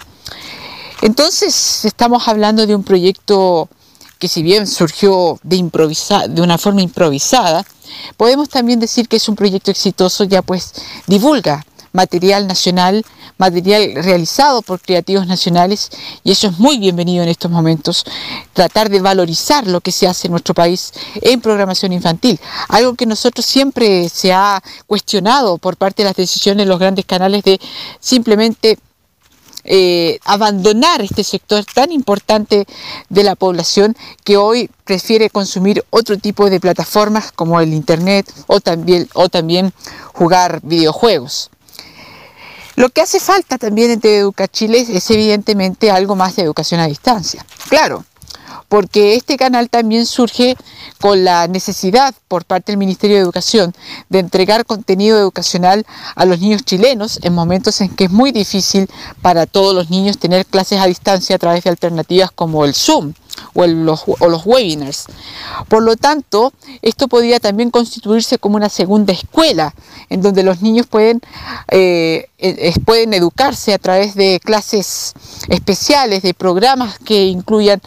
[1.01, 3.69] Entonces estamos hablando de un proyecto
[4.23, 5.57] que si bien surgió de,
[6.29, 7.65] de una forma improvisada,
[8.15, 10.71] podemos también decir que es un proyecto exitoso, ya pues
[11.07, 13.05] divulga material nacional,
[13.37, 15.89] material realizado por creativos nacionales
[16.23, 18.05] y eso es muy bienvenido en estos momentos,
[18.53, 23.05] tratar de valorizar lo que se hace en nuestro país en programación infantil, algo que
[23.05, 27.59] nosotros siempre se ha cuestionado por parte de las decisiones de los grandes canales de
[27.99, 28.79] simplemente
[29.63, 32.65] eh, abandonar este sector tan importante
[33.09, 38.59] de la población que hoy prefiere consumir otro tipo de plataformas como el Internet o
[38.59, 39.73] también, o también
[40.13, 41.49] jugar videojuegos.
[42.75, 46.87] Lo que hace falta también en Educa Chile es evidentemente algo más de educación a
[46.87, 47.45] distancia.
[47.69, 48.03] Claro,
[48.73, 50.57] porque este canal también surge
[50.99, 53.71] con la necesidad por parte del Ministerio de Educación
[54.09, 58.89] de entregar contenido educacional a los niños chilenos en momentos en que es muy difícil
[59.21, 63.13] para todos los niños tener clases a distancia a través de alternativas como el Zoom
[63.53, 64.05] o, los,
[64.45, 65.05] webinars.
[65.67, 66.51] Por lo tanto,
[66.81, 69.73] esto podría también constituirse como una segunda escuela,
[70.09, 71.21] en donde los niños pueden,
[71.69, 75.13] eh, eh, pueden educarse a través de clases
[75.49, 77.81] especiales, de programas que incluyan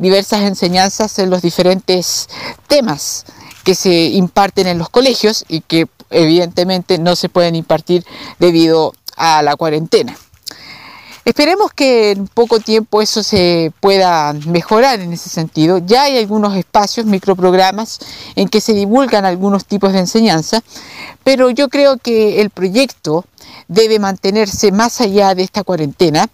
[0.00, 2.28] diversas enseñanzas en los diferentes
[2.66, 3.24] temas
[3.62, 8.04] que se imparten en los colegios y que evidentemente no se pueden impartir
[8.38, 10.16] debido a la cuarentena.
[11.26, 15.78] Esperemos que en poco tiempo eso se pueda mejorar en ese sentido.
[15.78, 18.00] Ya hay algunos espacios, microprogramas,
[18.36, 20.62] en que se divulgan algunos tipos de enseñanza,
[21.22, 23.26] pero yo creo que el proyecto
[23.68, 26.30] debe mantenerse más allá de esta cuarentena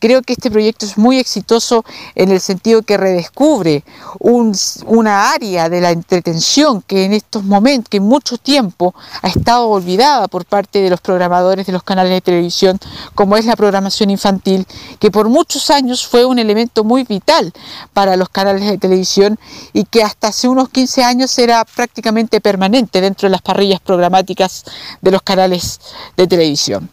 [0.00, 1.84] Creo que este proyecto es muy exitoso
[2.14, 3.82] en el sentido que redescubre
[4.20, 10.28] una área de la entretención que en estos momentos, que mucho tiempo ha estado olvidada
[10.28, 12.78] por parte de los programadores de los canales de televisión,
[13.16, 14.66] como es la programación infantil,
[15.00, 17.52] que por muchos años fue un elemento muy vital
[17.92, 19.38] para los canales de televisión
[19.72, 24.64] y que hasta hace unos 15 años era prácticamente permanente dentro de las parrillas programáticas
[25.00, 25.80] de los canales
[26.16, 26.90] de televisión.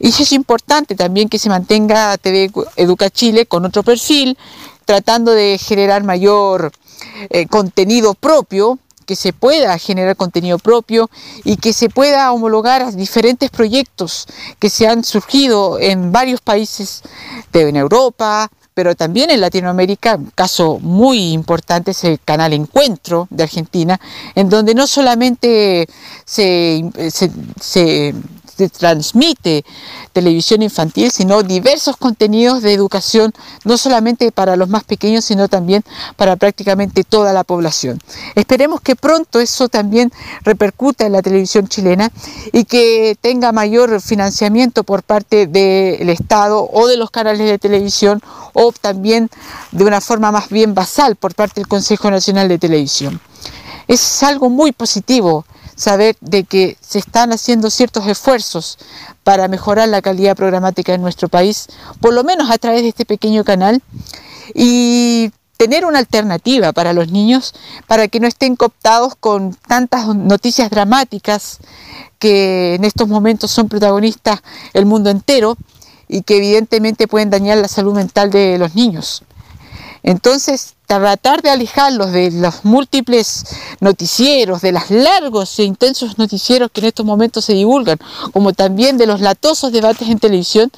[0.00, 4.36] Y es importante también que se mantenga TV Educa Chile con otro perfil,
[4.86, 6.72] tratando de generar mayor
[7.28, 11.10] eh, contenido propio, que se pueda generar contenido propio
[11.44, 14.26] y que se pueda homologar a diferentes proyectos
[14.58, 17.02] que se han surgido en varios países
[17.52, 23.26] de en Europa, pero también en Latinoamérica, un caso muy importante es el canal Encuentro
[23.30, 24.00] de Argentina,
[24.34, 25.86] en donde no solamente
[26.24, 26.84] se,
[28.68, 29.64] transmite
[30.12, 33.32] televisión infantil, sino diversos contenidos de educación,
[33.64, 35.84] no solamente para los más pequeños, sino también
[36.16, 38.00] para prácticamente toda la población.
[38.34, 42.10] Esperemos que pronto eso también repercuta en la televisión chilena
[42.52, 48.20] y que tenga mayor financiamiento por parte del Estado o de los canales de televisión
[48.52, 49.30] o también
[49.72, 53.20] de una forma más bien basal por parte del Consejo Nacional de Televisión.
[53.88, 55.44] Es algo muy positivo
[55.80, 58.76] saber de que se están haciendo ciertos esfuerzos
[59.24, 61.68] para mejorar la calidad programática en nuestro país,
[62.00, 63.82] por lo menos a través de este pequeño canal,
[64.54, 67.54] y tener una alternativa para los niños,
[67.86, 71.58] para que no estén cooptados con tantas noticias dramáticas
[72.18, 74.42] que en estos momentos son protagonistas
[74.74, 75.56] el mundo entero
[76.08, 79.22] y que evidentemente pueden dañar la salud mental de los niños.
[80.02, 83.44] Entonces, tratar de alejarlos de los múltiples
[83.78, 87.96] noticieros, de los largos e intensos noticieros que en estos momentos se divulgan,
[88.32, 90.72] como también de los latosos debates en televisión,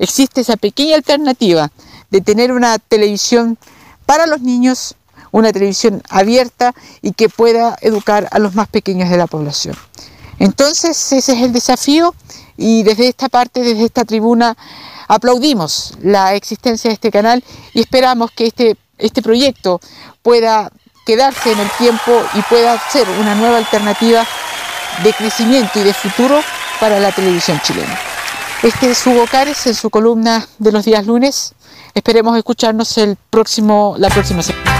[0.00, 1.70] existe esa pequeña alternativa
[2.10, 3.56] de tener una televisión
[4.04, 4.96] para los niños,
[5.30, 9.76] una televisión abierta y que pueda educar a los más pequeños de la población.
[10.40, 12.16] Entonces, ese es el desafío
[12.56, 14.56] y desde esta parte, desde esta tribuna,
[15.06, 17.44] aplaudimos la existencia de este canal
[17.74, 19.80] y esperamos que este, este proyecto
[20.22, 20.70] pueda
[21.04, 24.24] quedarse en el tiempo y pueda ser una nueva alternativa
[25.02, 26.40] de crecimiento y de futuro
[26.80, 27.98] para la televisión chilena.
[28.62, 31.54] Este es Hugo Cares en su columna de los días lunes.
[31.94, 34.70] Esperemos escucharnos el próximo, la próxima semana.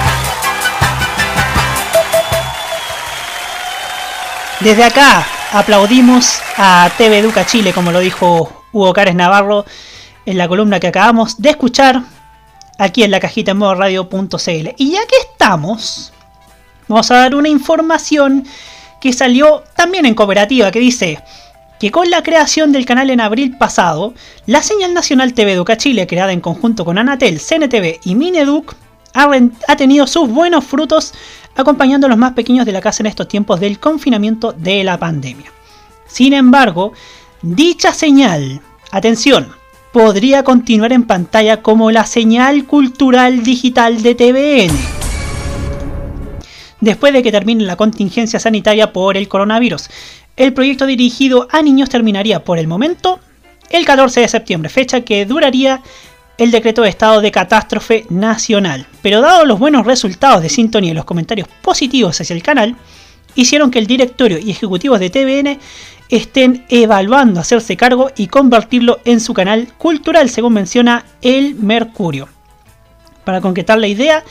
[4.61, 9.65] Desde acá aplaudimos a TV Educa Chile, como lo dijo Hugo Cares Navarro
[10.25, 12.03] en la columna que acabamos de escuchar
[12.83, 14.75] aquí en la cajita modo radio.cl.
[14.77, 16.13] Y ya que estamos,
[16.89, 18.45] vamos a dar una información
[19.01, 21.23] que salió también en cooperativa que dice
[21.79, 24.15] que con la creación del canal en abril pasado,
[24.47, 28.75] la señal nacional TV Educa Chile, creada en conjunto con Anatel, CNTV y Mineduc,
[29.15, 29.31] ha,
[29.69, 31.13] ha tenido sus buenos frutos
[31.57, 34.99] acompañando a los más pequeños de la casa en estos tiempos del confinamiento de la
[34.99, 35.51] pandemia.
[36.07, 36.93] Sin embargo,
[37.43, 38.61] dicha señal,
[38.91, 39.53] atención,
[39.93, 44.77] podría continuar en pantalla como la señal cultural digital de TVN.
[46.81, 49.89] Después de que termine la contingencia sanitaria por el coronavirus,
[50.37, 53.21] el proyecto dirigido a niños terminaría por el momento
[53.71, 55.83] el 14 de septiembre, fecha que duraría
[56.39, 58.87] el decreto de estado de catástrofe nacional.
[59.03, 62.77] Pero dado los buenos resultados de sintonía y los comentarios positivos hacia el canal,
[63.35, 65.59] hicieron que el directorio y ejecutivos de TVN
[66.13, 72.29] estén evaluando hacerse cargo y convertirlo en su canal cultural, según menciona El Mercurio.
[73.25, 74.23] Para concretar la idea,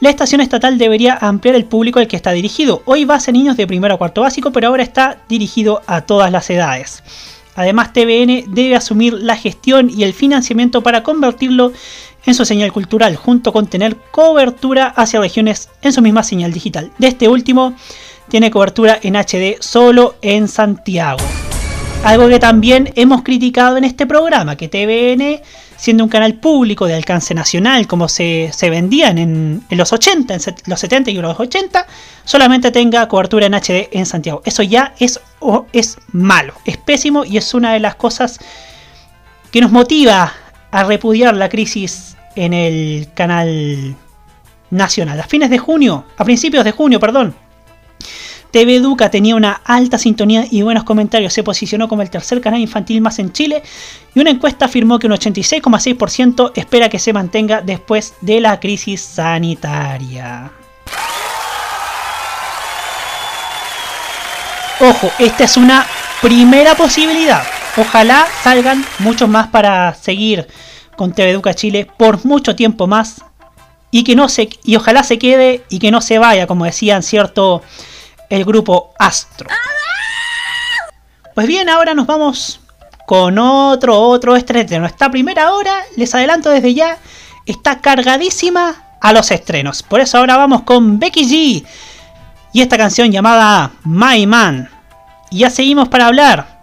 [0.00, 2.82] la estación estatal debería ampliar el público al que está dirigido.
[2.86, 6.32] Hoy va a niños de primero a cuarto básico, pero ahora está dirigido a todas
[6.32, 7.04] las edades.
[7.54, 11.72] Además, TVN debe asumir la gestión y el financiamiento para convertirlo
[12.26, 16.90] en su señal cultural, junto con tener cobertura hacia regiones en su misma señal digital.
[16.98, 17.74] De este último,
[18.28, 21.18] tiene cobertura en HD solo en Santiago.
[22.04, 25.42] Algo que también hemos criticado en este programa, que TVN,
[25.76, 30.80] siendo un canal público de alcance nacional, como se, vendían en, los 80, en los
[30.80, 31.86] 70 y los 80,
[32.24, 34.42] solamente tenga cobertura en HD en Santiago.
[34.44, 35.20] Eso ya es,
[35.72, 38.38] es malo, es pésimo y es una de las cosas
[39.50, 40.32] que nos motiva
[40.70, 43.96] a repudiar la crisis en el canal
[44.70, 45.18] nacional.
[45.18, 47.34] A fines de junio, a principios de junio, perdón,
[48.50, 52.60] TV Educa tenía una alta sintonía y buenos comentarios, se posicionó como el tercer canal
[52.60, 53.62] infantil más en Chile
[54.14, 59.02] y una encuesta afirmó que un 86,6% espera que se mantenga después de la crisis
[59.02, 60.50] sanitaria.
[64.80, 65.86] Ojo, esta es una
[66.22, 67.42] primera posibilidad.
[67.76, 70.46] Ojalá salgan muchos más para seguir
[70.96, 73.22] con TV Educa Chile por mucho tiempo más
[73.90, 77.02] y que no se y ojalá se quede y que no se vaya, como decían
[77.02, 77.62] cierto
[78.28, 79.48] el grupo Astro.
[81.34, 82.60] Pues bien, ahora nos vamos
[83.06, 84.86] con otro, otro estreno.
[84.86, 86.98] Esta primera hora, les adelanto desde ya,
[87.46, 89.82] está cargadísima a los estrenos.
[89.82, 91.66] Por eso ahora vamos con Becky G
[92.52, 94.68] y esta canción llamada My Man.
[95.30, 96.58] Y ya seguimos para hablar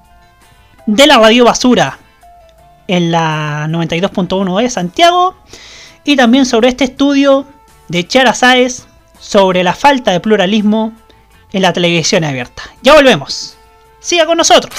[0.85, 1.99] de la radio basura
[2.87, 5.35] en la 92.1 de Santiago
[6.03, 7.45] y también sobre este estudio
[7.87, 8.87] de Chiara Saez
[9.19, 10.93] sobre la falta de pluralismo
[11.51, 12.63] en la televisión abierta.
[12.81, 13.57] Ya volvemos.
[13.99, 14.73] Siga con nosotros.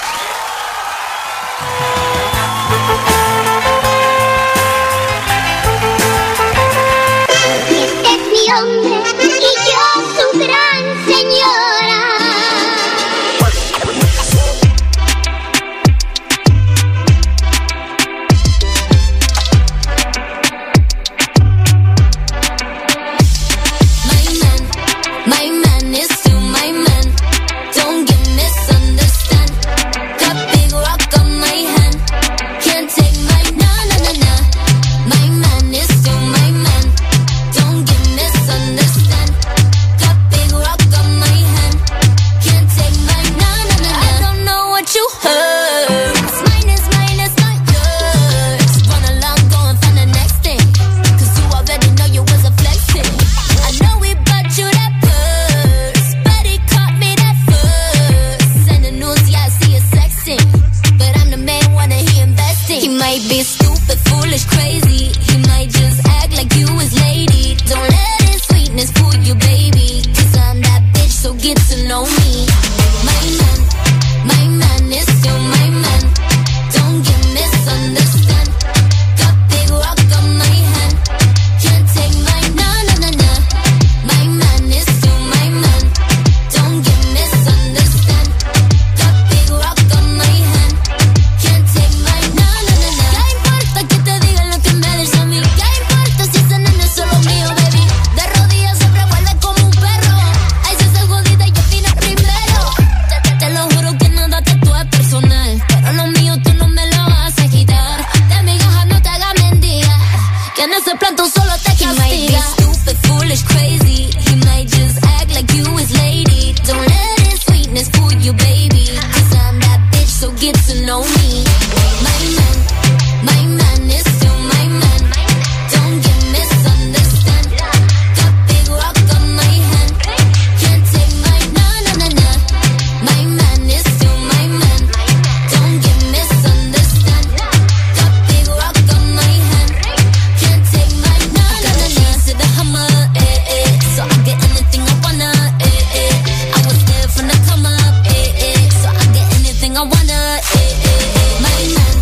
[149.90, 151.30] wanna, eh, eh, eh.
[151.44, 151.96] My man,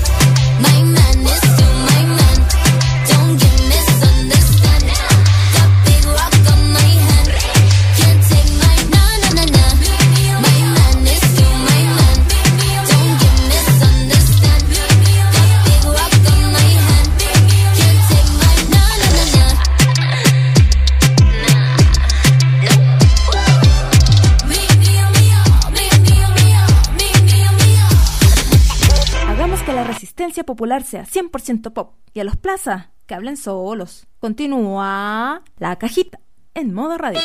[0.65, 1.44] my man is
[30.65, 34.07] Popular sea 100% pop y a los Plaza que hablen solos.
[34.19, 36.21] Continúa la cajita
[36.55, 37.21] en modo radio.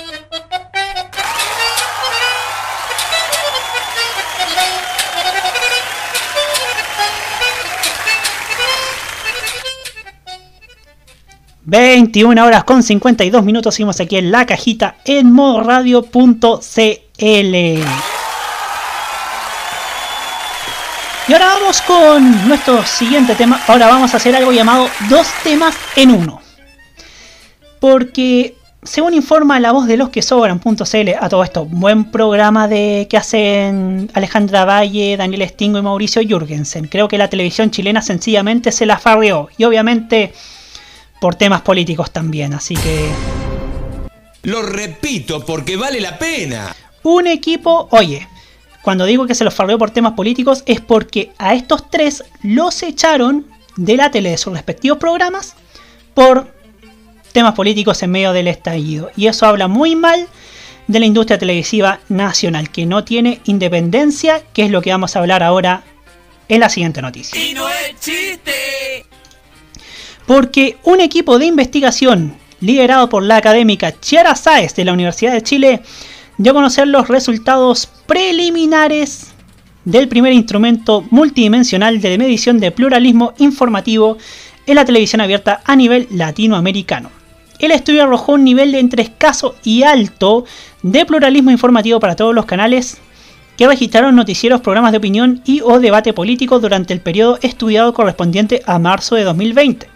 [11.66, 13.76] ...21 horas con 52 minutos...
[13.76, 14.98] ...seguimos aquí en la cajita...
[15.06, 15.64] ...en modo
[21.30, 23.62] Y ahora vamos con nuestro siguiente tema.
[23.68, 26.42] Ahora vamos a hacer algo llamado dos temas en uno.
[27.80, 33.06] Porque, según informa la voz de los que sobran.cl, a todo esto, buen programa de
[33.08, 36.88] que hacen Alejandra Valle, Daniel Stingo y Mauricio Jürgensen.
[36.88, 39.50] Creo que la televisión chilena sencillamente se la farreó.
[39.56, 40.34] Y obviamente
[41.22, 42.56] por temas políticos también.
[42.56, 43.08] Así que.
[44.42, 46.76] Lo repito porque vale la pena.
[47.04, 48.28] Un equipo, oye,
[48.90, 52.82] cuando digo que se los farreó por temas políticos es porque a estos tres los
[52.82, 55.54] echaron de la tele de sus respectivos programas
[56.16, 56.52] por
[57.32, 59.12] temas políticos en medio del estallido.
[59.16, 60.28] Y eso habla muy mal
[60.88, 65.20] de la industria televisiva nacional, que no tiene independencia, que es lo que vamos a
[65.20, 65.84] hablar ahora
[66.48, 67.40] en la siguiente noticia.
[67.40, 69.06] Y no es chiste.
[70.26, 75.44] Porque un equipo de investigación liderado por la académica Chiara Sáez de la Universidad de
[75.44, 75.82] Chile
[76.40, 79.34] dio conocer los resultados preliminares
[79.84, 84.18] del primer instrumento multidimensional de medición de pluralismo informativo
[84.66, 87.12] en la televisión abierta a nivel latinoamericano.
[87.60, 90.46] El estudio arrojó un nivel de entre escaso y alto
[90.82, 93.00] de pluralismo informativo para todos los canales
[93.58, 98.62] que registraron noticieros, programas de opinión y o debate político durante el periodo estudiado correspondiente
[98.66, 99.90] a marzo de 2020.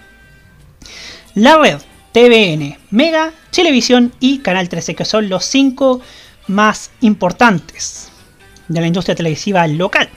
[1.36, 1.78] La red,
[2.12, 6.02] TVN, Mega, Televisión y Canal 13, que son los cinco
[6.48, 8.10] más importantes
[8.68, 10.10] de la industria televisiva local.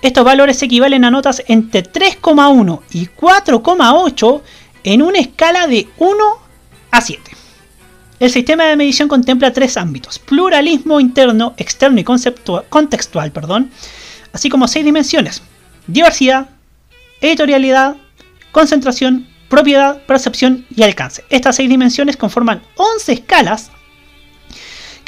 [0.00, 4.42] Estos valores equivalen a notas entre 3,1 y 4,8
[4.84, 6.24] en una escala de 1
[6.90, 7.30] a 7.
[8.20, 13.70] El sistema de medición contempla tres ámbitos: pluralismo interno, externo y contextual, perdón,
[14.32, 15.42] así como seis dimensiones:
[15.86, 16.48] diversidad,
[17.20, 17.96] editorialidad,
[18.50, 21.24] concentración, propiedad, percepción y alcance.
[21.30, 23.70] Estas seis dimensiones conforman 11 escalas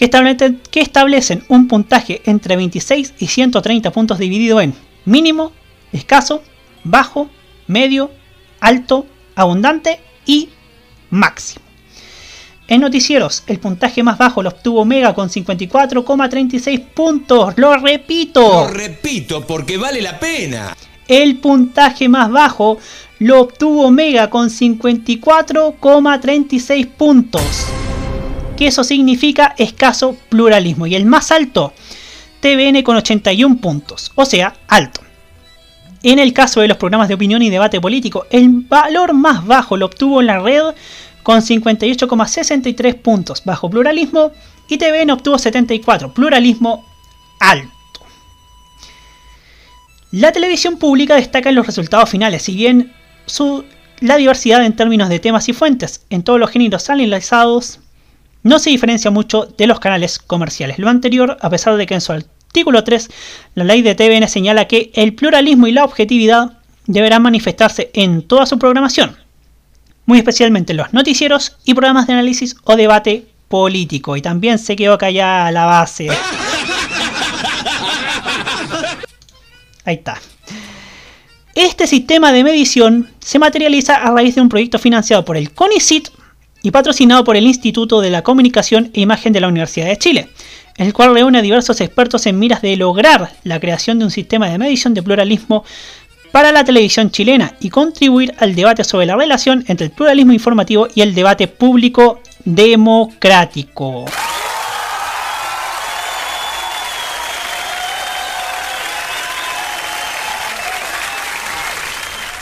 [0.01, 4.73] que establecen, que establecen un puntaje entre 26 y 130 puntos dividido en
[5.05, 5.53] mínimo,
[5.93, 6.43] escaso,
[6.85, 7.29] bajo,
[7.67, 8.11] medio,
[8.61, 10.49] alto, abundante y
[11.11, 11.67] máximo.
[12.67, 17.53] En noticieros, el puntaje más bajo lo obtuvo Mega con 54,36 puntos.
[17.59, 18.41] Lo repito.
[18.41, 20.75] Lo repito porque vale la pena.
[21.09, 22.79] El puntaje más bajo
[23.19, 27.67] lo obtuvo Mega con 54,36 puntos
[28.61, 30.87] que eso significa escaso pluralismo.
[30.87, 31.73] Y el más alto,
[32.41, 35.01] TVN con 81 puntos, o sea, alto.
[36.03, 39.79] En el caso de los programas de opinión y debate político, el valor más bajo
[39.79, 40.75] lo obtuvo la red
[41.23, 44.31] con 58,63 puntos bajo pluralismo
[44.69, 46.85] y TVN obtuvo 74, pluralismo
[47.41, 47.71] alto.
[50.13, 52.93] La televisión pública destaca en los resultados finales, si bien
[53.25, 53.65] su,
[54.01, 57.80] la diversidad en términos de temas y fuentes en todos los géneros analizados
[58.43, 60.79] no se diferencia mucho de los canales comerciales.
[60.79, 63.11] Lo anterior, a pesar de que en su artículo 3
[63.55, 68.47] la ley de TVN señala que el pluralismo y la objetividad deberán manifestarse en toda
[68.47, 69.17] su programación,
[70.07, 74.17] muy especialmente en los noticieros y programas de análisis o debate político.
[74.17, 76.09] Y también se quedó callada la base.
[79.85, 80.21] Ahí está.
[81.55, 86.09] Este sistema de medición se materializa a raíz de un proyecto financiado por el CONICIT
[86.63, 90.29] y patrocinado por el Instituto de la Comunicación e Imagen de la Universidad de Chile,
[90.77, 94.49] el cual reúne a diversos expertos en miras de lograr la creación de un sistema
[94.49, 95.65] de medición de pluralismo
[96.33, 100.87] para la televisión chilena y contribuir al debate sobre la relación entre el pluralismo informativo
[100.95, 104.05] y el debate público democrático.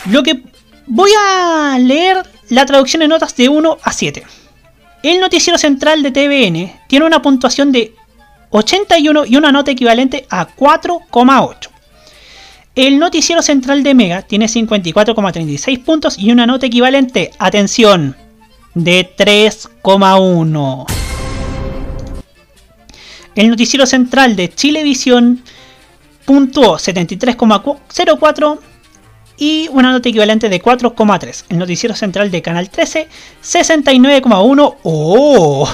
[0.05, 0.41] Lo que
[0.87, 4.23] voy a leer la traducción de notas de 1 a 7.
[5.03, 7.93] El noticiero central de TVN tiene una puntuación de
[8.49, 11.69] 81 y una nota equivalente a 4,8.
[12.75, 18.15] El noticiero central de Mega tiene 54,36 puntos y una nota equivalente, atención,
[18.73, 20.85] de 3,1.
[23.35, 25.43] El noticiero central de Chilevisión
[26.25, 28.59] puntuó 73,04
[29.39, 31.45] y una nota equivalente de 4,3.
[31.49, 33.07] El noticiero central de Canal 13,
[33.41, 34.75] 69,1.
[34.83, 35.67] ¡Oh!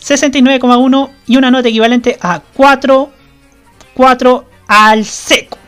[0.00, 3.10] 69,1 y una nota equivalente a 4,
[3.94, 5.58] 4 al seco.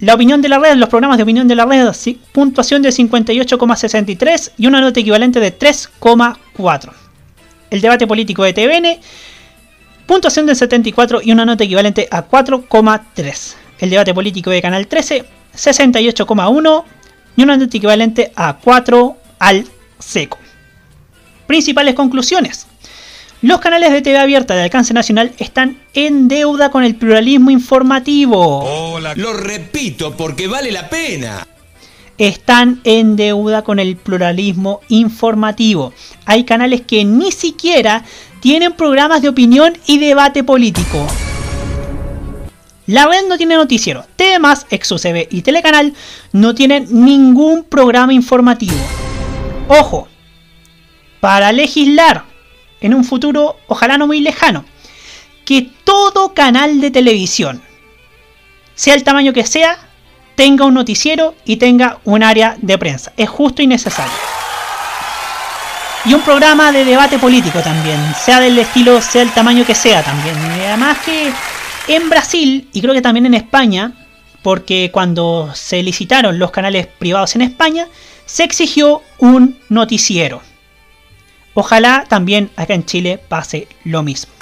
[0.00, 1.88] La opinión de la red, los programas de opinión de la red,
[2.32, 6.92] puntuación de 58,63 y una nota equivalente de 3,4.
[7.70, 9.00] El debate político de TVN,
[10.06, 13.63] puntuación de 74 y una nota equivalente a 4,3.
[13.78, 15.24] El debate político de Canal 13,
[15.56, 16.84] 68,1
[17.36, 19.66] y una nota equivalente a 4 al
[19.98, 20.38] seco.
[21.46, 22.66] Principales conclusiones.
[23.42, 28.98] Los canales de TV abierta de alcance nacional están en deuda con el pluralismo informativo.
[29.16, 31.46] Lo repito porque vale la pena.
[32.16, 35.92] Están en deuda con el pluralismo informativo.
[36.24, 38.04] Hay canales que ni siquiera
[38.40, 41.06] tienen programas de opinión y debate político.
[42.86, 44.04] La red no tiene noticiero.
[44.16, 44.38] TV
[44.70, 45.94] ExoCB y Telecanal
[46.32, 48.76] no tienen ningún programa informativo.
[49.68, 50.08] Ojo,
[51.20, 52.24] para legislar
[52.80, 54.66] en un futuro, ojalá no muy lejano,
[55.46, 57.62] que todo canal de televisión,
[58.74, 59.78] sea el tamaño que sea,
[60.34, 63.12] tenga un noticiero y tenga un área de prensa.
[63.16, 64.12] Es justo y necesario.
[66.04, 70.02] Y un programa de debate político también, sea del estilo, sea el tamaño que sea
[70.02, 70.36] también.
[70.36, 71.32] Además que
[71.88, 73.92] en Brasil, y creo que también en España,
[74.42, 77.88] porque cuando se licitaron los canales privados en España,
[78.26, 80.42] se exigió un noticiero.
[81.54, 84.32] Ojalá también acá en Chile pase lo mismo.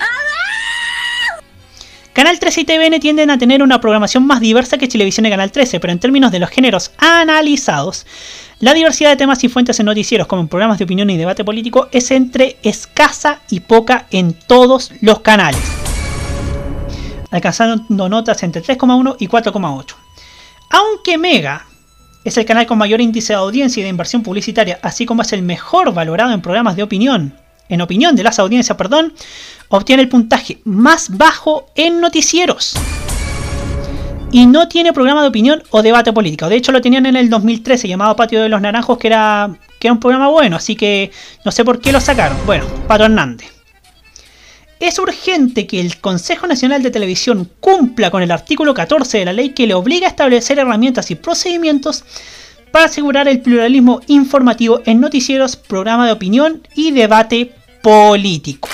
[2.13, 5.51] Canal 13 y TVN tienden a tener una programación más diversa que Televisión y Canal
[5.51, 8.07] 13, pero en términos de los géneros analizados,
[8.61, 11.43] la diversidad de temas y fuentes en noticieros como en programas de opinión y debate
[11.43, 15.63] político es entre escasa y poca en todos los canales,
[17.33, 19.95] alcanzando notas entre 3,1 y 4,8.
[20.71, 21.67] Aunque Mega
[22.25, 25.33] es el canal con mayor índice de audiencia y de inversión publicitaria, así como es
[25.33, 27.35] el mejor valorado en programas de opinión,
[27.69, 29.13] en opinión de las audiencias, perdón,
[29.69, 32.75] obtiene el puntaje más bajo en noticieros.
[34.31, 36.49] Y no tiene programa de opinión o debate político.
[36.49, 39.89] De hecho, lo tenían en el 2013 llamado Patio de los Naranjos, que era, que
[39.89, 41.11] era un programa bueno, así que
[41.45, 42.39] no sé por qué lo sacaron.
[42.47, 43.52] Bueno, Pato Hernández.
[44.83, 49.33] Es urgente que el Consejo Nacional de Televisión cumpla con el artículo 14 de la
[49.33, 52.03] ley que le obliga a establecer herramientas y procedimientos
[52.73, 58.69] para asegurar el pluralismo informativo en noticieros, programa de opinión y debate político.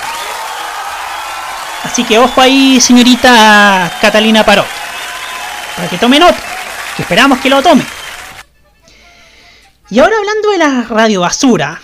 [1.83, 4.65] Así que ojo ahí, señorita Catalina Parot.
[5.75, 6.39] Para que tome nota.
[6.95, 7.85] Que esperamos que lo tome.
[9.91, 11.79] Y ahora hablando de la radio basura.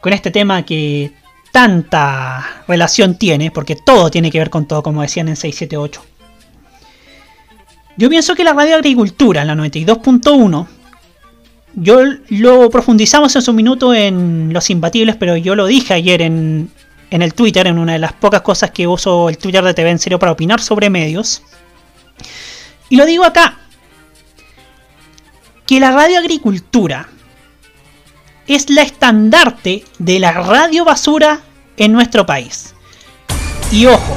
[0.00, 1.25] Con este tema que
[1.56, 6.04] tanta relación tiene, porque todo tiene que ver con todo, como decían en 678.
[7.96, 10.66] Yo pienso que la radio agricultura, en la 92.1,
[11.76, 16.70] yo lo profundizamos en su minuto en Los Imbatibles, pero yo lo dije ayer en,
[17.08, 19.88] en el Twitter, en una de las pocas cosas que uso el Twitter de TV
[19.88, 21.40] en serio para opinar sobre medios.
[22.90, 23.60] Y lo digo acá,
[25.66, 27.08] que la radio agricultura
[28.46, 31.40] es la estandarte de la radio basura
[31.76, 32.74] en nuestro país.
[33.70, 34.16] Y ojo,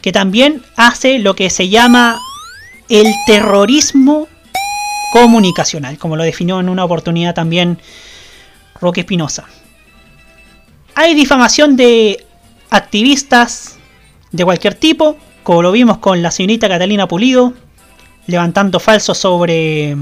[0.00, 2.20] que también hace lo que se llama
[2.88, 4.28] el terrorismo
[5.12, 7.78] comunicacional, como lo definió en una oportunidad también
[8.80, 9.44] Roque Espinosa.
[10.94, 12.26] Hay difamación de
[12.70, 13.78] activistas
[14.30, 17.54] de cualquier tipo, como lo vimos con la señorita Catalina Pulido,
[18.26, 19.96] levantando falsos sobre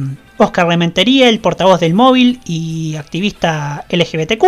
[0.44, 4.44] Oscar Rementería, el portavoz del móvil y activista LGBTQ.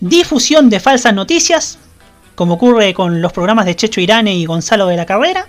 [0.00, 1.78] Difusión de falsas noticias,
[2.34, 5.46] como ocurre con los programas de Checho Irane y Gonzalo de la Carrera.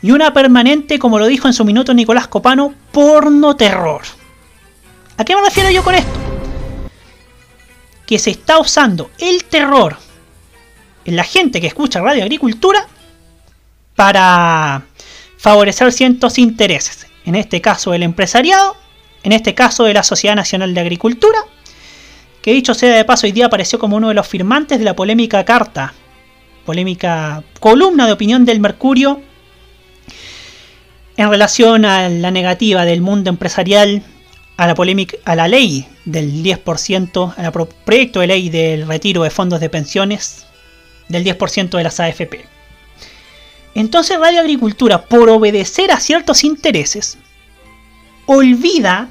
[0.00, 4.02] Y una permanente, como lo dijo en su minuto Nicolás Copano, porno terror.
[5.16, 6.12] ¿A qué me refiero yo con esto?
[8.06, 9.96] Que se está usando el terror
[11.04, 12.86] en la gente que escucha Radio Agricultura
[13.94, 14.82] para
[15.44, 17.06] favorecer ciertos intereses.
[17.26, 18.76] En este caso el empresariado,
[19.24, 21.38] en este caso de la Sociedad Nacional de Agricultura,
[22.40, 24.96] que dicho sea de paso hoy día apareció como uno de los firmantes de la
[24.96, 25.92] polémica carta,
[26.64, 29.20] polémica columna de opinión del Mercurio
[31.18, 34.02] en relación a la negativa del mundo empresarial
[34.56, 37.52] a la polémica a la ley del 10%, al
[37.84, 40.46] proyecto de ley del retiro de fondos de pensiones
[41.10, 42.53] del 10% de las AFP.
[43.74, 47.18] Entonces Radio Agricultura, por obedecer a ciertos intereses,
[48.26, 49.08] olvida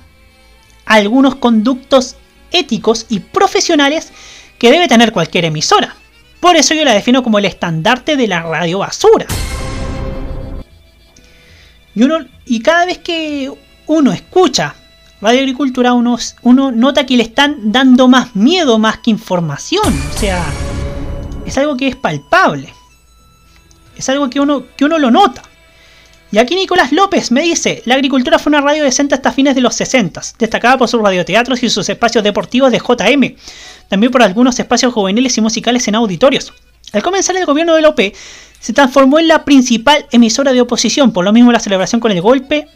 [0.86, 2.16] algunos conductos
[2.52, 4.12] éticos y profesionales
[4.58, 5.96] que debe tener cualquier emisora.
[6.40, 9.26] Por eso yo la defino como el estandarte de la radio basura.
[11.96, 12.04] Y,
[12.46, 13.52] y cada vez que
[13.88, 14.76] uno escucha
[15.22, 19.94] Radio Agricultura, uno, uno nota que le están dando más miedo más que información.
[20.14, 20.44] O sea,
[21.46, 22.74] es algo que es palpable.
[23.98, 25.42] Es algo que uno, que uno lo nota.
[26.34, 29.62] Y aquí Nicolás López me dice, la agricultura fue una radio decente hasta fines de
[29.62, 33.36] los 60, destacada por sus radioteatros y sus espacios deportivos de JM,
[33.88, 36.52] también por algunos espacios juveniles y musicales en auditorios.
[36.92, 38.00] Al comenzar el gobierno de OP,
[38.60, 42.22] se transformó en la principal emisora de oposición, por lo mismo la celebración con el
[42.22, 42.68] golpe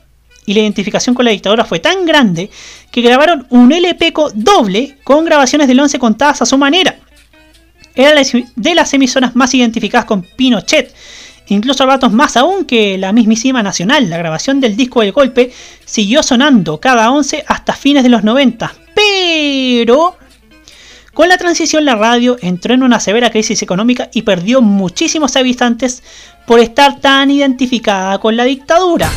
[0.45, 2.51] y la identificación con la dictadura fue tan grande
[2.91, 6.99] que grabaron un LP doble con grabaciones del 11 contadas a su manera.
[7.98, 8.14] Era
[8.56, 10.93] de las emisoras más identificadas con Pinochet,
[11.48, 14.08] incluso a ratos más aún que la mismísima Nacional.
[14.08, 15.52] La grabación del disco del golpe
[15.84, 20.16] siguió sonando cada 11 hasta fines de los 90, pero
[21.16, 26.04] con la transición la radio entró en una severa crisis económica y perdió muchísimos habitantes
[26.45, 29.10] por estar tan identificada con la dictadura.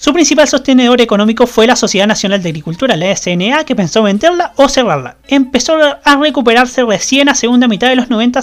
[0.00, 4.52] Su principal sostenedor económico fue la Sociedad Nacional de Agricultura, la SNA, que pensó venderla
[4.54, 5.16] o cerrarla.
[5.26, 8.40] Empezó a recuperarse recién a segunda mitad de los 90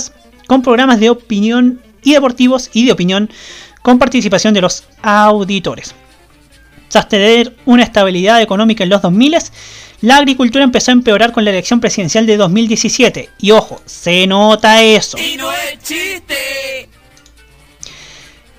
[0.47, 3.29] con programas de opinión y deportivos y de opinión
[3.81, 5.95] con participación de los auditores.
[6.89, 9.37] Tras tener una estabilidad económica en los 2000,
[10.01, 13.29] la agricultura empezó a empeorar con la elección presidencial de 2017.
[13.39, 15.17] Y ojo, se nota eso.
[15.17, 16.35] Y no es chiste.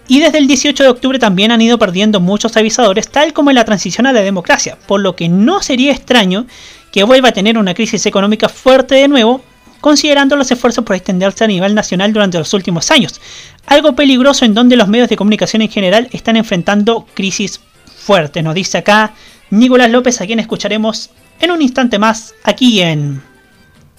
[0.09, 3.57] Y desde el 18 de octubre también han ido perdiendo muchos avisadores, tal como en
[3.57, 6.47] la transición a la democracia, por lo que no sería extraño
[6.93, 9.43] que vuelva a tener una crisis económica fuerte de nuevo,
[9.81, 13.21] considerando los esfuerzos por extenderse a nivel nacional durante los últimos años,
[13.67, 17.61] algo peligroso en donde los medios de comunicación en general están enfrentando crisis
[17.99, 19.13] fuertes, nos dice acá
[19.51, 23.23] Nicolás López, a quien escucharemos en un instante más aquí en,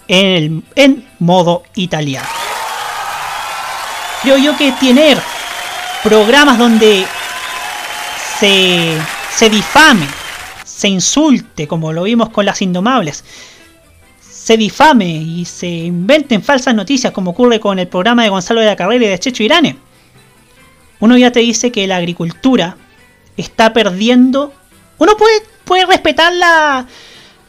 [0.08, 2.28] en, en modo italiano.
[4.24, 5.18] Creo yo que tener
[6.04, 7.06] programas donde
[8.40, 8.98] se,
[9.36, 10.08] se difame,
[10.64, 13.24] se insulte, como lo vimos con las Indomables,
[14.20, 18.68] se difame y se inventen falsas noticias, como ocurre con el programa de Gonzalo de
[18.68, 19.78] la Carrera y de Checho Irane.
[21.00, 22.78] Uno ya te dice que la agricultura
[23.36, 24.54] está perdiendo.
[24.98, 26.88] Uno puede, puede respetar la,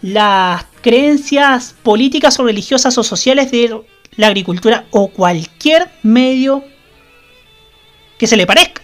[0.02, 3.80] las creencias políticas o religiosas o sociales de
[4.16, 6.64] la agricultura o cualquier medio
[8.18, 8.82] que se le parezca.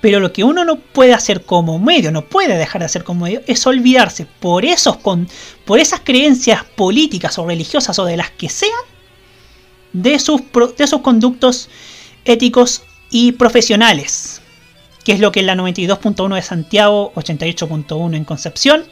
[0.00, 3.24] Pero lo que uno no puede hacer como medio, no puede dejar de hacer como
[3.24, 5.28] medio, es olvidarse por, esos con,
[5.64, 8.72] por esas creencias políticas o religiosas o de las que sean,
[9.92, 10.42] de sus,
[10.76, 11.68] de sus conductos
[12.24, 14.40] éticos y profesionales.
[15.04, 18.84] Que es lo que en la 92.1 de Santiago, 88.1 en Concepción,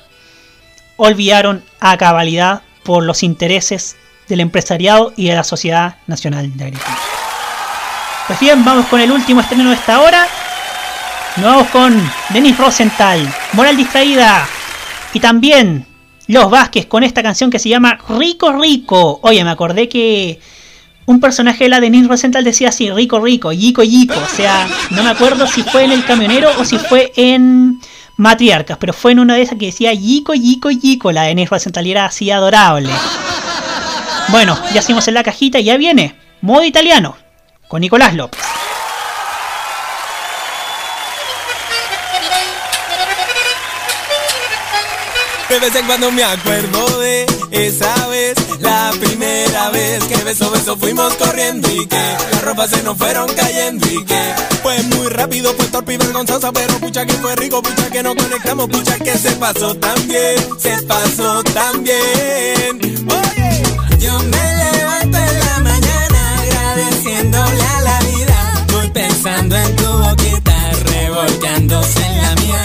[0.97, 3.97] olvidaron a cabalidad por los intereses
[4.29, 7.16] del empresariado y de la Sociedad Nacional de Agricultura.
[8.27, 10.27] Pues bien, vamos con el último estreno de esta hora.
[11.37, 14.49] Nos vamos con Denis Rosenthal, Moral Distraída.
[15.13, 15.87] Y también
[16.27, 19.21] Los Vázquez con esta canción que se llama Rico Rico.
[19.23, 20.41] Oye, me acordé que
[21.05, 24.19] un personaje de la Denis Rosenthal decía así, Rico Rico, Yico Yico.
[24.19, 27.79] O sea, no me acuerdo si fue en El Camionero o si fue en
[28.17, 31.13] Matriarcas, pero fue en una de esas que decía Yico Yico Yico.
[31.13, 32.91] La Denis Rosenthal y era así adorable.
[34.31, 36.17] Bueno, ya hicimos en la cajita y ya viene.
[36.41, 37.17] Modo italiano
[37.69, 38.41] con Nicolás López.
[45.49, 50.77] De vez en cuando me acuerdo de esa vez, la primera vez que beso beso
[50.77, 55.55] fuimos corriendo y que las ropas se nos fueron cayendo y que fue muy rápido,
[55.55, 59.17] fue torpe y vergonzoso, pero pucha que fue rico, pucha que no conectamos, pucha que
[59.17, 63.07] se pasó tan bien, se pasó tan bien.
[63.09, 63.63] Oye,
[64.01, 65.06] yo me mañana
[67.43, 72.63] a la vida, voy pensando en tu boquita, revolcándose en la mía,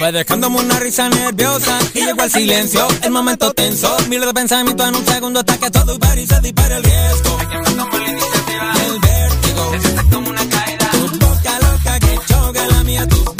[0.00, 3.94] fue dejándome una risa nerviosa y llegó el silencio, el momento tenso.
[4.08, 7.38] Miles de pensamientos en un segundo hasta que todo y se dispara el riesgo.
[8.86, 9.72] El vértigo.
[10.10, 10.90] como una caída.
[10.90, 13.39] Tu boca loca que choca la mía, tu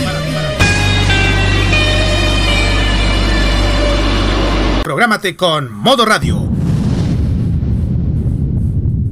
[4.91, 6.35] Prográmate con Modo Radio.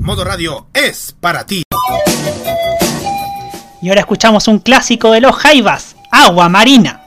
[0.01, 1.63] Modo Radio es para ti.
[3.81, 6.98] Y ahora escuchamos un clásico de los Jaivas, Agua Marina.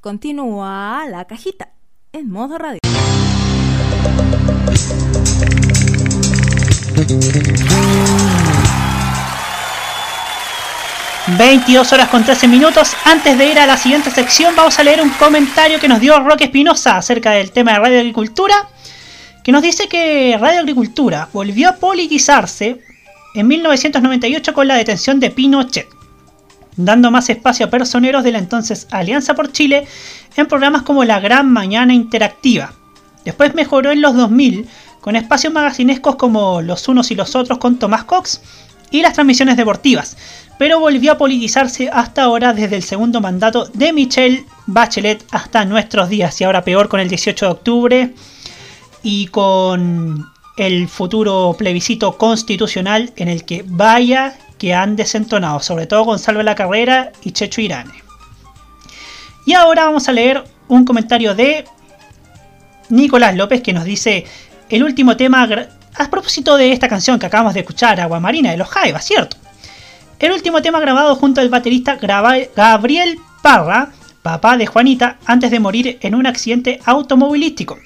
[0.00, 1.68] Continúa la cajita
[2.12, 2.80] en modo radio.
[11.38, 12.96] 22 horas con 13 minutos.
[13.04, 16.18] Antes de ir a la siguiente sección, vamos a leer un comentario que nos dio
[16.20, 18.68] Roque Espinosa acerca del tema de Radio Agricultura,
[19.44, 22.80] que nos dice que Radio Agricultura volvió a politizarse
[23.34, 25.88] en 1998 con la detención de Pinochet,
[26.76, 29.86] dando más espacio a personeros de la entonces Alianza por Chile
[30.36, 32.72] en programas como La Gran Mañana Interactiva.
[33.24, 34.66] Después mejoró en los 2000
[35.00, 38.40] con espacios magacinescos como Los Unos y los Otros con Tomás Cox
[38.90, 40.16] y las transmisiones deportivas,
[40.58, 46.08] pero volvió a politizarse hasta ahora desde el segundo mandato de Michelle Bachelet hasta nuestros
[46.08, 48.14] días y ahora peor con el 18 de octubre
[49.02, 50.26] y con
[50.56, 56.44] el futuro plebiscito constitucional en el que vaya que han desentonado, sobre todo Gonzalo de
[56.44, 57.92] la Carrera y Checho Irane.
[59.44, 61.64] Y ahora vamos a leer un comentario de
[62.88, 64.24] Nicolás López que nos dice
[64.68, 65.48] el último tema
[65.98, 69.36] a propósito de esta canción que acabamos de escuchar, Agua Marina de los Jaivas, ¿cierto?
[70.18, 73.90] El último tema grabado junto al baterista Gabriel Parra,
[74.22, 77.78] papá de Juanita, antes de morir en un accidente automovilístico.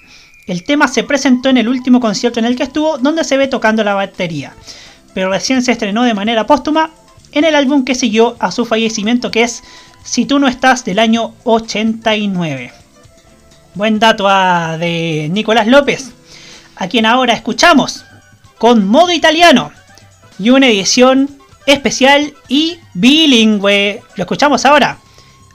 [0.47, 3.47] El tema se presentó en el último concierto en el que estuvo, donde se ve
[3.47, 4.55] tocando la batería,
[5.15, 6.91] pero recién se estrenó de manera póstuma
[7.33, 9.63] en el álbum que siguió a su fallecimiento, que es
[10.03, 12.73] Si tú no estás del año 89.
[13.75, 16.13] Buen dato ah, de Nicolás López,
[16.77, 18.05] a quien ahora escuchamos
[18.59, 19.73] con modo italiano
[20.39, 21.29] y una edición
[21.67, 24.03] especial y bilingüe.
[24.17, 24.99] Lo escuchamos ahora,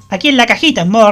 [0.10, 1.12] aquí en la cajita en modo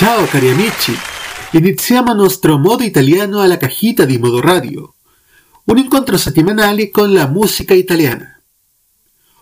[0.00, 0.94] Ciao cari amici,
[1.52, 4.94] iniziamo il nostro modo italiano alla cajita di Modo Radio,
[5.64, 8.40] un incontro settimanale con la música italiana.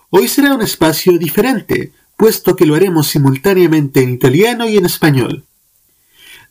[0.08, 5.44] Hoy será un espacio diferente, puesto que lo haremos simultáneamente en italiano y en español.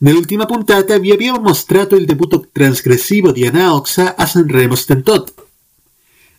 [0.00, 5.34] Nell'ultima puntata vi abbiamo mostrato il debutto transgresivo di Ana Oxa a Sanremo Stentot.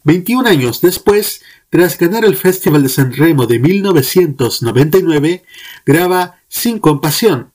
[0.05, 5.43] 21 años después, tras ganar el Festival de Sanremo de 1999,
[5.85, 7.51] graba Sin Compasión,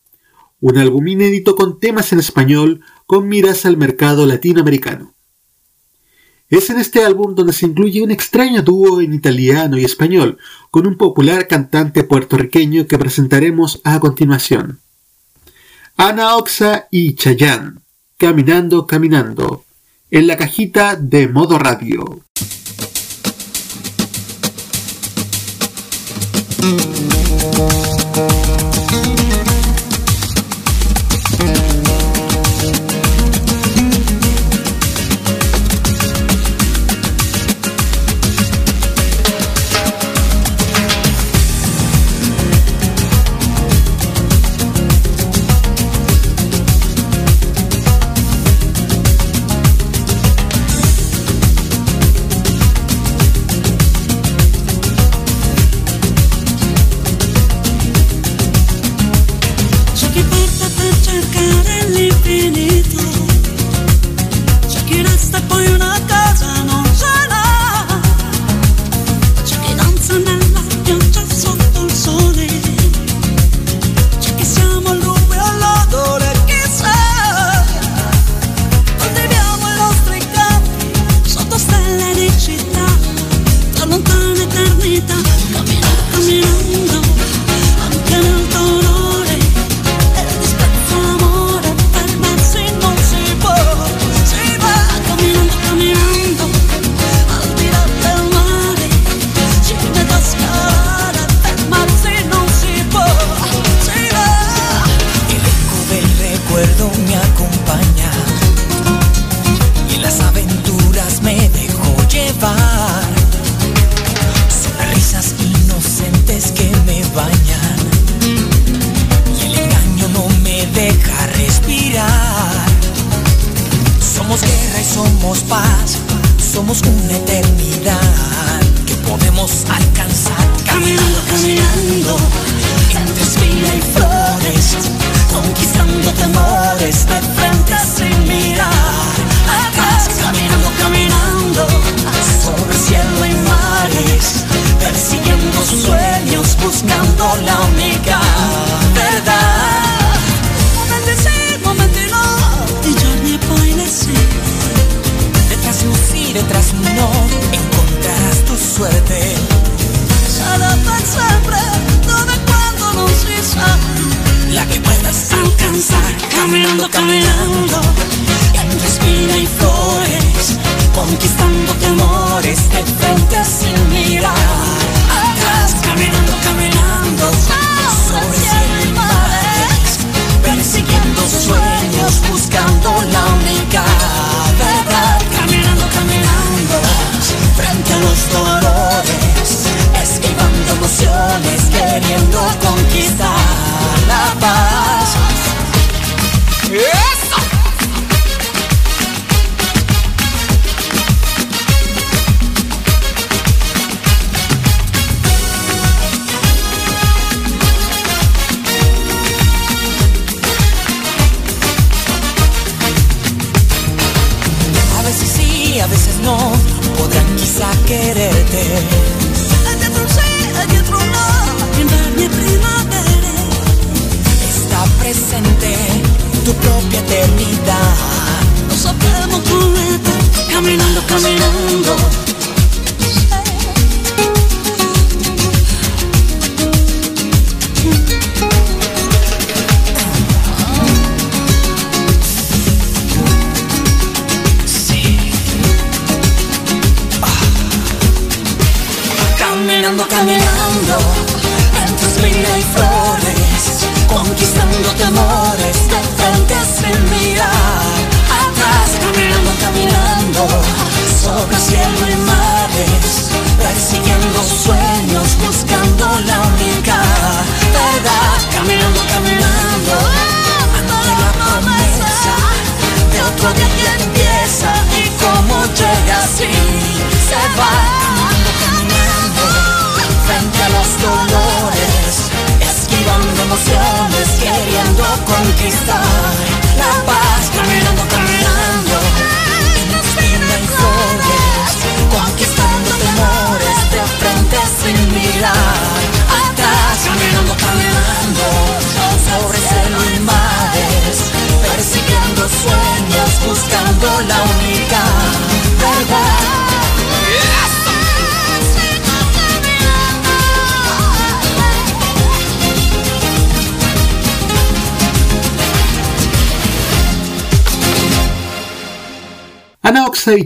[0.65, 5.13] un álbum inédito con temas en español con miras al mercado latinoamericano.
[6.49, 10.39] Es en este álbum donde se incluye un extraño dúo en italiano y español
[10.71, 14.81] con un popular cantante puertorriqueño que presentaremos a continuación.
[15.99, 17.81] Ana Oxa y Chayanne,
[18.17, 19.65] Caminando, Caminando,
[20.11, 22.23] en la cajita de modo radio.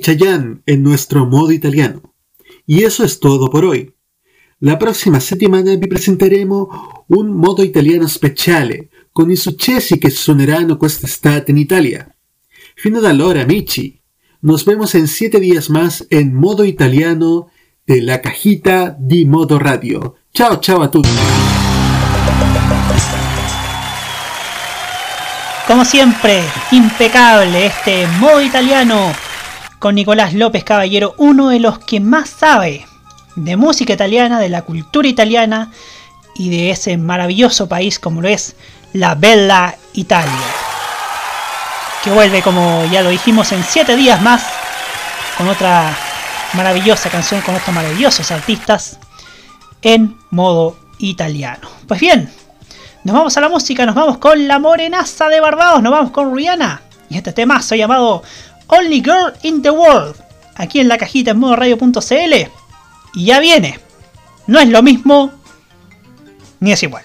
[0.08, 2.14] Chayanne en nuestro modo italiano.
[2.64, 3.94] Y eso es todo por hoy.
[4.58, 11.50] La prossima settimana vi presenteremo un modo italiano speciale con i successi che suoneranno quest'estate
[11.50, 12.08] in Italia.
[12.74, 14.00] Fino ad allora, amici,
[14.40, 17.50] nos vemos en siete días más en modo italiano
[17.84, 20.20] de la cajita di Modo Radio.
[20.32, 21.10] Ciao ciao a tutti.
[25.66, 29.27] Como siempre, impecable este modo italiano
[29.78, 32.86] con Nicolás López Caballero, uno de los que más sabe
[33.36, 35.70] de música italiana, de la cultura italiana
[36.34, 38.56] y de ese maravilloso país como lo es
[38.92, 40.32] la Bella Italia.
[42.02, 44.44] Que vuelve, como ya lo dijimos, en 7 días más
[45.36, 45.96] con otra
[46.54, 48.98] maravillosa canción, con estos maravillosos artistas
[49.82, 51.68] en modo italiano.
[51.86, 52.32] Pues bien,
[53.04, 56.34] nos vamos a la música, nos vamos con la morenaza de Barbados, nos vamos con
[56.34, 58.22] Rihanna y este temazo llamado
[58.68, 60.16] Only Girl in the World,
[60.54, 62.34] aquí en la cajita en modo radio.cl.
[63.14, 63.80] Y ya viene.
[64.46, 65.32] No es lo mismo,
[66.60, 67.04] ni es igual.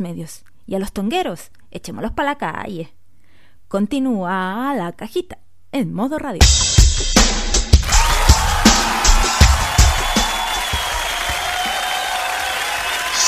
[0.00, 0.44] Medios.
[0.66, 2.92] Y a los tongueros, echémoslos para la calle.
[3.68, 5.38] Continúa la cajita
[5.72, 6.40] en modo radio.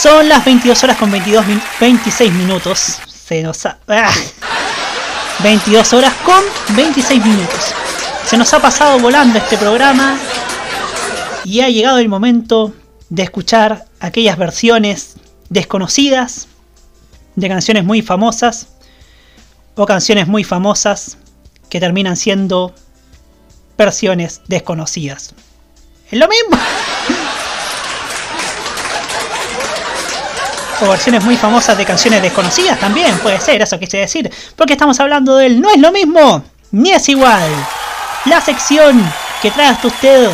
[0.02, 2.98] Son las 22 horas con 22 min- 26 minutos.
[3.08, 3.78] Se nos ha...
[3.88, 4.10] ¡Ah!
[5.42, 6.42] 22 horas con
[6.76, 7.74] 26 minutos.
[8.26, 10.16] Se nos ha pasado volando este programa
[11.44, 12.72] y ha llegado el momento
[13.08, 15.14] de escuchar aquellas versiones
[15.48, 16.48] desconocidas
[17.36, 18.68] de canciones muy famosas
[19.74, 21.18] o canciones muy famosas
[21.68, 22.74] que terminan siendo
[23.76, 25.34] versiones desconocidas.
[26.10, 26.56] Es lo mismo.
[30.82, 34.30] O versiones muy famosas de canciones desconocidas también, puede ser, eso quise decir.
[34.56, 37.50] Porque estamos hablando del No es lo mismo, ni es igual.
[38.26, 39.00] La sección
[39.40, 40.30] que trae hasta usted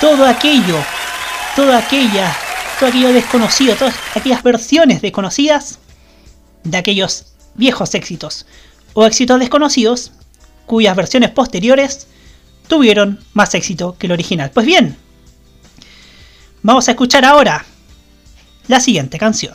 [0.00, 0.76] todo aquello,
[1.56, 2.34] toda aquella,
[2.78, 5.79] todo aquello desconocido, todas aquellas versiones desconocidas
[6.64, 8.46] de aquellos viejos éxitos
[8.94, 10.12] o éxitos desconocidos
[10.66, 12.06] cuyas versiones posteriores
[12.68, 14.50] tuvieron más éxito que el original.
[14.52, 14.96] Pues bien,
[16.62, 17.64] vamos a escuchar ahora
[18.68, 19.54] la siguiente canción.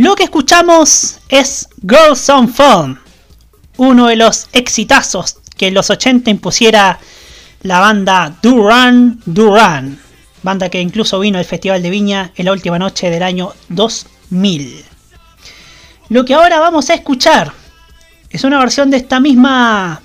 [0.00, 2.96] Lo que escuchamos es Girls on Film,
[3.76, 6.98] uno de los exitazos que en los 80 impusiera
[7.64, 10.00] la banda Duran Duran,
[10.42, 14.86] banda que incluso vino al Festival de Viña en la última noche del año 2000.
[16.08, 17.52] Lo que ahora vamos a escuchar
[18.30, 20.00] es una versión de esta misma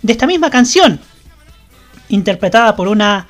[0.00, 0.98] de esta misma canción
[2.08, 3.26] interpretada por una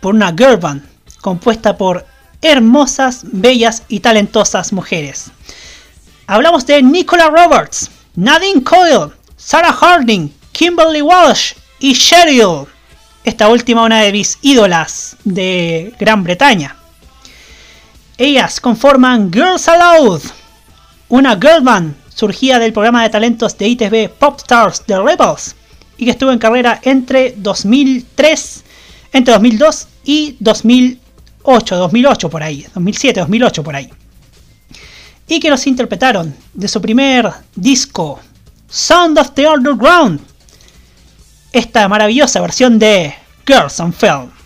[0.00, 0.82] por una girl band
[1.20, 2.04] compuesta por
[2.42, 5.30] hermosas, bellas y talentosas mujeres.
[6.26, 12.66] Hablamos de Nicola Roberts, Nadine Coyle, Sarah Harding, Kimberly Walsh y Cheryl.
[13.24, 16.76] Esta última una de mis ídolas de Gran Bretaña.
[18.16, 20.20] Ellas conforman Girls Aloud,
[21.08, 25.54] una girl band surgida del programa de talentos de ITV Pop Stars The Rebels
[25.96, 28.64] y que estuvo en carrera entre 2003,
[29.12, 30.36] entre 2002 y
[31.48, 33.88] 2008, 2008 por ahí, 2007, 2008 por ahí.
[35.26, 38.20] Y que los interpretaron de su primer disco,
[38.68, 40.20] Sound of the Underground,
[41.52, 43.14] esta maravillosa versión de
[43.46, 44.37] Girls on Film.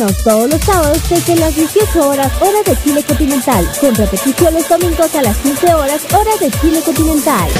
[0.00, 5.14] Todos los sábados desde las 18 horas hora de Chile continental, con repetición los domingos
[5.14, 7.50] a las 15 horas hora de Chile continental.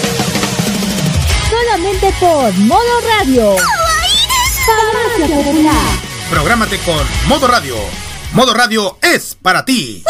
[1.50, 3.56] Solamente por Modo Radio.
[4.64, 5.74] Farmacia Popular.
[6.30, 7.74] Prográmate con Modo Radio.
[8.32, 10.02] Modo Radio es para ti.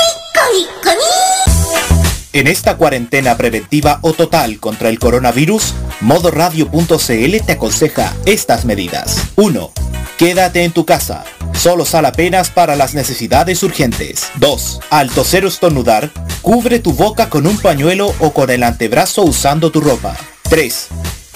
[2.33, 9.21] En esta cuarentena preventiva o total contra el coronavirus, modoradio.cl te aconseja estas medidas.
[9.35, 9.73] 1.
[10.17, 11.25] Quédate en tu casa.
[11.61, 14.31] Solo sal apenas para las necesidades urgentes.
[14.37, 14.81] 2.
[14.89, 16.11] Al toser o estornudar,
[16.41, 20.17] cubre tu boca con un pañuelo o con el antebrazo usando tu ropa.
[20.45, 20.89] 3.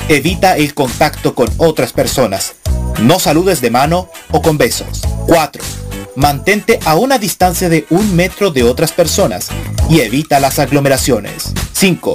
[0.09, 2.55] Evita el contacto con otras personas.
[3.03, 5.03] No saludes de mano o con besos.
[5.27, 5.63] 4.
[6.17, 9.49] Mantente a una distancia de un metro de otras personas
[9.91, 11.53] y evita las aglomeraciones.
[11.75, 12.15] 5.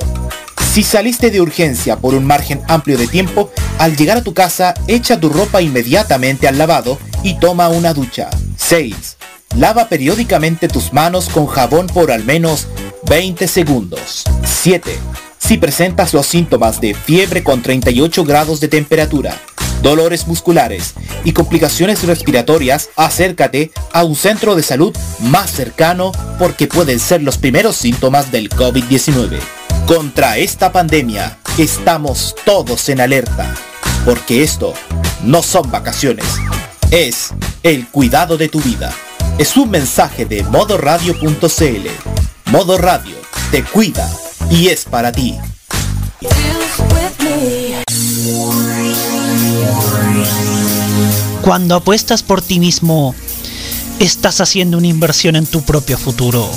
[0.71, 4.75] Si saliste de urgencia por un margen amplio de tiempo, al llegar a tu casa
[4.87, 8.29] echa tu ropa inmediatamente al lavado y toma una ducha.
[8.55, 9.17] 6.
[9.57, 12.67] Lava periódicamente tus manos con jabón por al menos
[13.07, 14.23] 20 segundos.
[14.43, 14.91] 7.
[15.39, 19.35] Si presentas los síntomas de fiebre con 38 grados de temperatura,
[19.81, 20.93] dolores musculares
[21.23, 27.39] y complicaciones respiratorias, acércate a un centro de salud más cercano porque pueden ser los
[27.39, 29.39] primeros síntomas del COVID-19.
[29.89, 33.55] Contra esta pandemia estamos todos en alerta,
[34.05, 34.75] porque esto
[35.23, 36.27] no son vacaciones,
[36.91, 37.31] es
[37.63, 38.93] el cuidado de tu vida.
[39.39, 41.87] Es un mensaje de modoradio.cl.
[42.51, 43.15] Modo Radio
[43.49, 44.07] te cuida
[44.51, 45.39] y es para ti.
[51.41, 53.15] Cuando apuestas por ti mismo,
[53.97, 56.47] estás haciendo una inversión en tu propio futuro.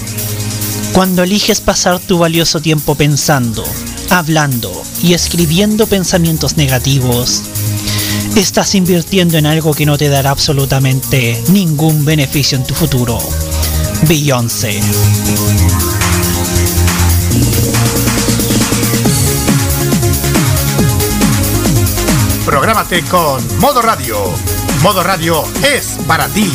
[0.92, 3.64] Cuando eliges pasar tu valioso tiempo pensando,
[4.10, 4.70] hablando
[5.02, 7.42] y escribiendo pensamientos negativos,
[8.36, 13.18] estás invirtiendo en algo que no te dará absolutamente ningún beneficio en tu futuro.
[14.06, 14.80] Beyoncé.
[22.44, 24.18] Prográmate con Modo Radio.
[24.82, 26.50] Modo Radio es para ti.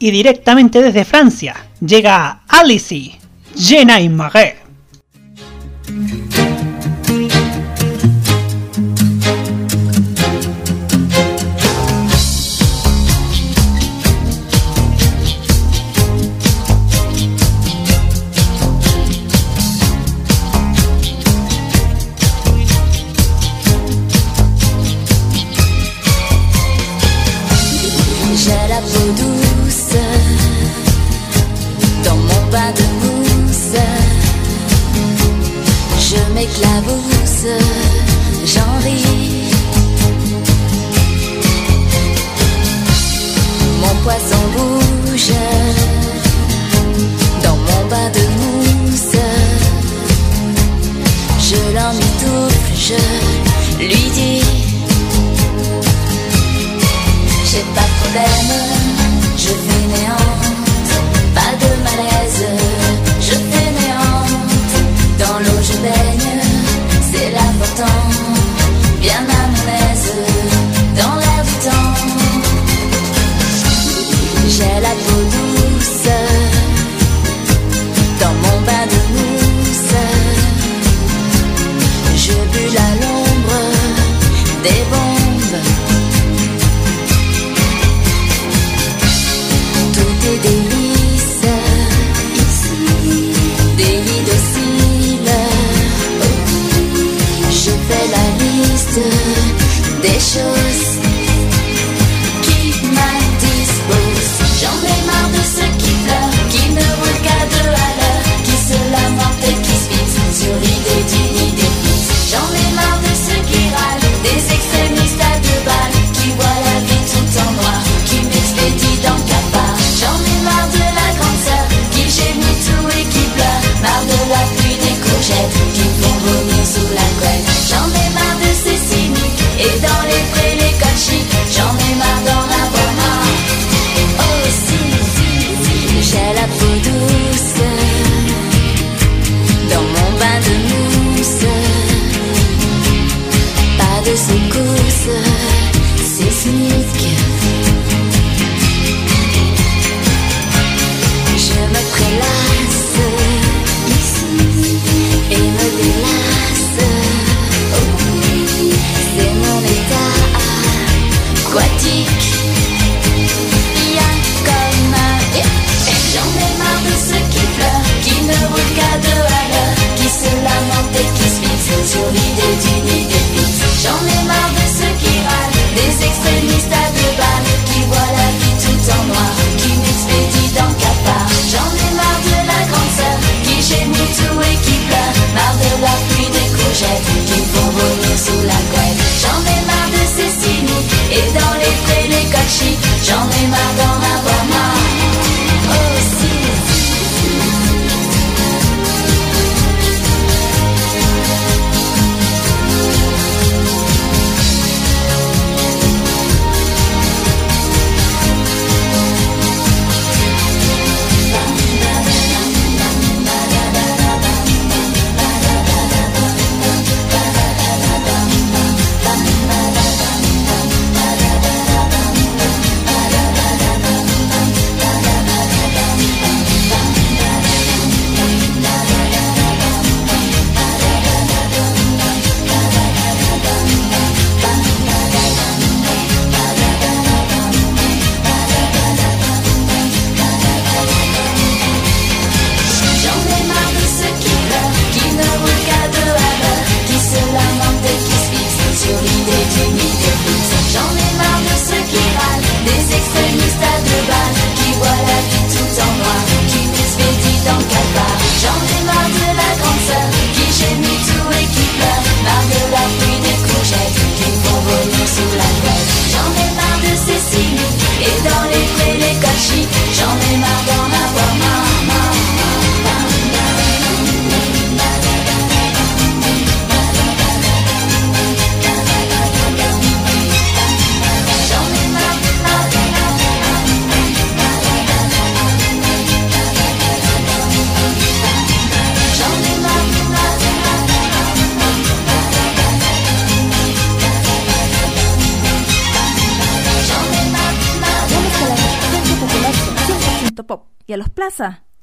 [0.00, 3.18] Y directamente desde Francia llega Alice,
[3.54, 4.54] Jenna y Marais.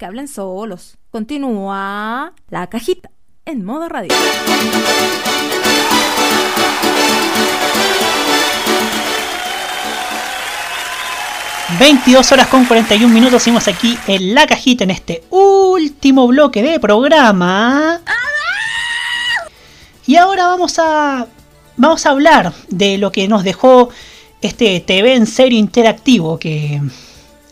[0.08, 0.96] Hablen solos.
[1.10, 3.10] Continúa la cajita
[3.44, 4.14] en modo radio.
[11.78, 16.80] 22 horas con 41 minutos seguimos aquí en la cajita en este último bloque de
[16.80, 18.00] programa.
[20.06, 21.26] Y ahora vamos a
[21.76, 23.90] vamos a hablar de lo que nos dejó
[24.40, 26.80] este TV en serio interactivo que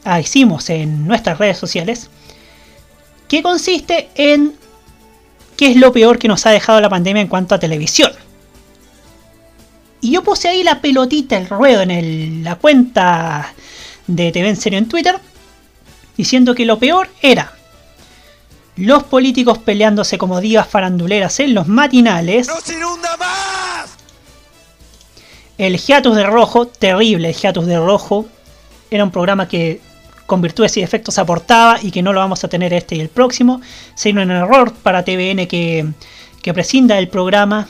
[0.05, 2.09] ah, hicimos en nuestras redes sociales,
[3.29, 4.55] que consiste en
[5.57, 8.13] qué es lo peor que nos ha dejado la pandemia en cuanto a televisión.
[10.01, 13.55] Y yo puse ahí la pelotita, el ruedo en el- la cuenta
[14.07, 15.19] de TV en serio en Twitter,
[16.17, 17.53] diciendo que lo peor era
[18.77, 22.47] los políticos peleándose como divas faranduleras en los matinales.
[25.57, 28.27] El hiatus de rojo, terrible el hiatus de rojo.
[28.91, 29.81] Era un programa que
[30.27, 33.09] con virtudes y defectos aportaba y que no lo vamos a tener este y el
[33.09, 33.61] próximo.
[33.95, 35.87] Sería un error para TVN que,
[36.43, 37.69] que prescinda del programa,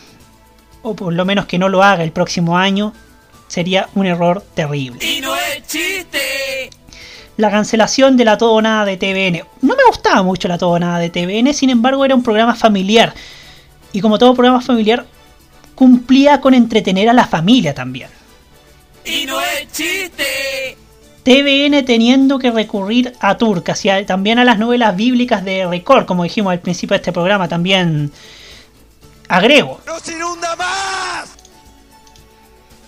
[0.83, 2.93] o por lo menos que no lo haga el próximo año.
[3.49, 5.05] Sería un error terrible.
[5.05, 6.71] Y no es chiste.
[7.37, 9.47] La cancelación de la todo o nada de TVN.
[9.61, 12.55] No me gustaba mucho la todo o nada de TVN, sin embargo era un programa
[12.55, 13.15] familiar.
[13.93, 15.07] Y como todo programa familiar,
[15.75, 18.09] cumplía con entretener a la familia también.
[19.05, 20.77] Y no es chiste.
[21.27, 26.07] TVN teniendo que recurrir a turcas y a- también a las novelas bíblicas de Record,
[26.07, 28.13] como dijimos al principio de este programa, también
[29.27, 29.81] agrego.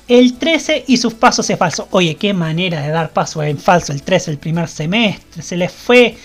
[0.06, 1.88] El 13 y sus pasos en falso.
[1.90, 5.42] Oye, qué manera de dar pasos en falso el 13 el primer semestre.
[5.42, 6.16] Se les fue.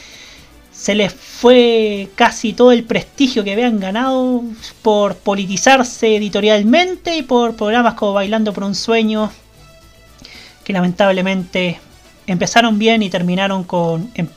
[0.72, 4.44] Se les fue casi todo el prestigio que habían ganado
[4.84, 9.32] por politizarse editorialmente y por programas como Bailando por un Sueño.
[10.64, 11.80] Que lamentablemente
[12.28, 14.12] empezaron bien y terminaron con.
[14.16, 14.30] em-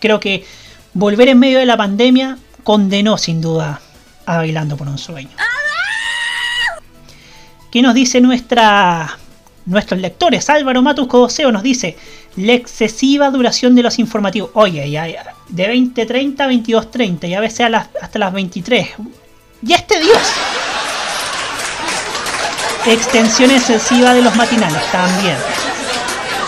[0.00, 0.44] creo que
[0.92, 3.80] volver en medio de la pandemia condenó sin duda
[4.26, 5.30] a Bailando por un Sueño.
[7.70, 9.18] ¿Qué nos dice nuestra,
[9.66, 10.48] nuestros lectores?
[10.48, 11.96] Álvaro Matus Codoseo nos dice
[12.36, 14.50] la excesiva duración de los informativos.
[14.54, 14.82] Oye,
[15.48, 17.66] de 20.30 a 22.30 y a veces
[18.00, 18.90] hasta las 23.
[19.62, 20.22] ¡Ya este Dios!
[22.86, 25.36] Extensión excesiva de los matinales, también.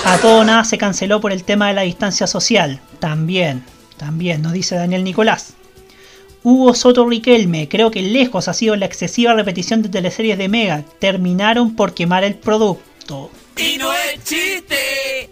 [0.09, 3.65] A todo nada se canceló por el tema de la distancia social, también.
[3.97, 5.55] También, nos dice Daniel Nicolás.
[6.45, 10.85] Hugo Soto Riquelme, creo que lejos ha sido la excesiva repetición de teleseries de Mega.
[11.01, 13.33] Terminaron por quemar el producto.
[13.57, 15.29] Y no es chiste.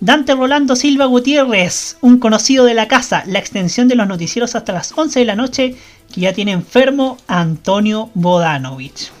[0.00, 4.74] Dante Rolando Silva Gutiérrez, un conocido de la casa, la extensión de los noticieros hasta
[4.74, 5.76] las 11 de la noche,
[6.12, 9.12] que ya tiene enfermo a Antonio Bodanovich.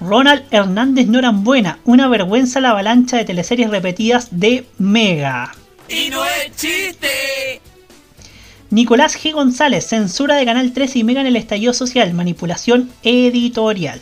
[0.00, 5.54] Ronald Hernández Norambuena, una vergüenza la avalancha de teleseries repetidas de Mega.
[5.88, 7.60] Y no es chiste.
[8.70, 9.32] Nicolás G.
[9.32, 14.00] González, censura de Canal 13 y Mega en el estallido social, manipulación editorial.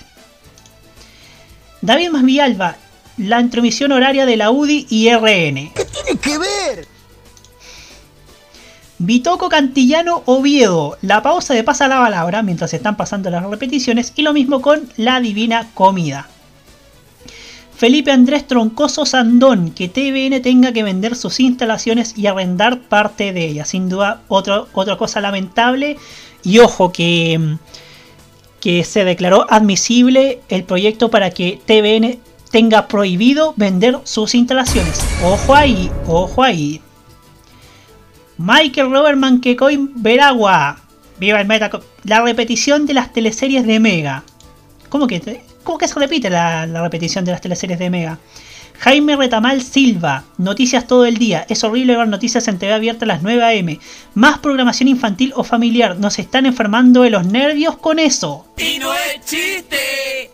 [1.82, 2.76] David Masvillalba,
[3.18, 5.72] la intromisión horaria de la UDI y RN.
[5.74, 6.93] ¿Qué tiene que ver?
[8.98, 14.22] Bitoco Cantillano Oviedo, la pausa de pasa la palabra mientras están pasando las repeticiones y
[14.22, 16.28] lo mismo con la divina comida.
[17.76, 23.46] Felipe Andrés Troncoso Sandón, que TVN tenga que vender sus instalaciones y arrendar parte de
[23.46, 23.68] ellas.
[23.68, 25.96] Sin duda, otra cosa lamentable.
[26.44, 27.56] Y ojo que,
[28.60, 32.20] que se declaró admisible el proyecto para que TVN
[32.52, 35.04] tenga prohibido vender sus instalaciones.
[35.24, 36.80] Ojo ahí, ojo ahí.
[38.38, 40.78] Michael Robert Manquecoin Veragua.
[41.18, 41.70] Viva el meta.
[42.04, 44.24] La repetición de las teleseries de Mega.
[44.88, 48.18] ¿Cómo que, cómo que se repite la, la repetición de las teleseries de Mega?
[48.80, 51.46] Jaime Retamal Silva, noticias todo el día.
[51.48, 53.78] Es horrible ver noticias en TV abierta a las 9 am.
[54.14, 55.96] Más programación infantil o familiar.
[55.98, 58.46] Nos están enfermando de los nervios con eso.
[58.58, 60.30] Y no es chiste.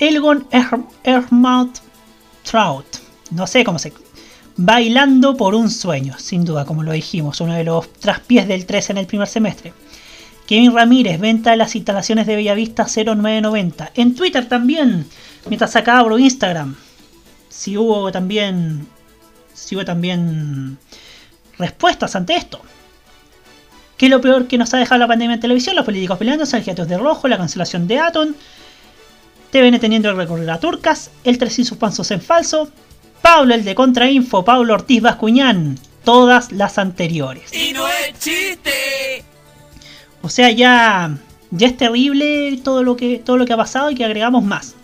[0.00, 1.78] Elgon Er- Ermont
[2.42, 2.86] Trout.
[3.32, 3.92] No sé cómo se.
[4.60, 8.90] Bailando por un sueño, sin duda, como lo dijimos, uno de los traspiés del 13
[8.90, 9.72] en el primer semestre.
[10.48, 13.92] Kevin Ramírez, venta de las instalaciones de Bellavista 0990.
[13.94, 15.06] En Twitter también,
[15.46, 16.74] mientras acá abro Instagram.
[17.48, 18.88] si hubo también
[19.54, 20.76] si hubo también
[21.56, 22.60] respuestas ante esto.
[23.96, 25.76] ¿Qué es lo peor que nos ha dejado la pandemia en televisión?
[25.76, 28.34] Los políticos peleándose, el de rojo, la cancelación de Atom,
[29.52, 32.72] TVN teniendo el recorrer a Turcas, el 3 sin suspensos en falso,
[33.22, 37.52] Pablo el de Contrainfo, Pablo Ortiz Bascuñán, todas las anteriores.
[37.52, 39.24] Y no es chiste.
[40.22, 41.16] O sea, ya,
[41.50, 44.74] ya es terrible todo lo, que, todo lo que ha pasado y que agregamos más.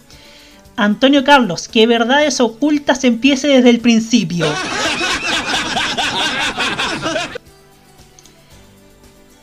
[0.76, 4.46] Antonio Carlos, que verdades ocultas empiece desde el principio.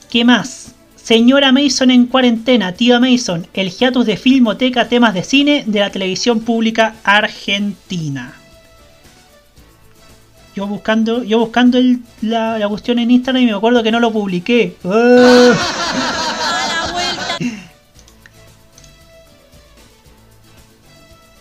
[0.10, 0.74] ¿Qué más?
[1.02, 5.90] Señora Mason en cuarentena, tía Mason, el hiatus de Filmoteca, temas de cine de la
[5.90, 8.41] televisión pública argentina.
[10.56, 14.00] Yo buscando, yo buscando el- la, la cuestión en Instagram y me acuerdo que no
[14.00, 14.76] lo publiqué.
[14.84, 15.54] ¡Ah!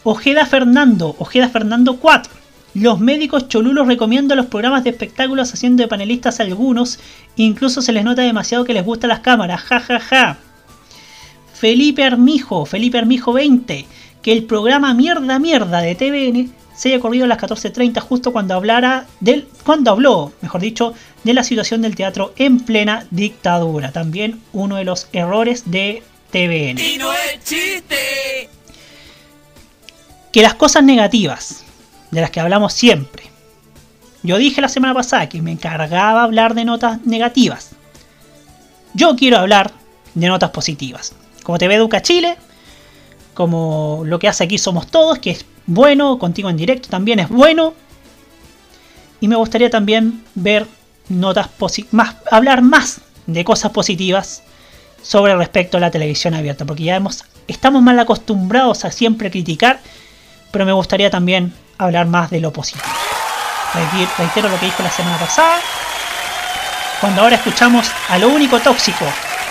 [0.03, 2.33] Ojeda Fernando, Ojeda Fernando 4.
[2.75, 6.99] Los médicos cholulos recomiendan los programas de espectáculos haciendo de panelistas a algunos,
[7.37, 10.39] incluso se les nota demasiado que les gustan las cámaras, ja ja ja.
[11.53, 13.87] Felipe Armijo, Felipe Armijo 20,
[14.23, 16.51] que el programa Mierda Mierda de TVN
[16.81, 20.95] se haya corrido a las 14.30 justo cuando hablara del, cuando habló, mejor dicho,
[21.25, 23.93] de la situación del teatro en plena dictadura.
[23.93, 26.79] También uno de los errores de TVN.
[26.79, 28.49] Y no es chiste.
[30.33, 31.65] que las cosas negativas,
[32.13, 33.25] de las que hablamos siempre.
[34.23, 37.73] Yo dije la semana pasada que me encargaba hablar de notas negativas.
[38.95, 39.71] Yo quiero hablar
[40.15, 41.13] de notas positivas.
[41.43, 42.39] Como TV Educa Chile,
[43.35, 47.29] como lo que hace aquí Somos Todos, que es bueno, contigo en directo también es
[47.29, 47.75] bueno.
[49.21, 50.67] Y me gustaría también ver
[51.09, 54.43] notas positivas, hablar más de cosas positivas
[55.03, 59.79] sobre respecto a la televisión abierta, porque ya hemos, estamos mal acostumbrados a siempre criticar,
[60.51, 62.85] pero me gustaría también hablar más de lo positivo.
[63.73, 65.59] Reitero- Reitero lo que dijo la semana pasada,
[67.01, 69.05] cuando ahora escuchamos a lo único tóxico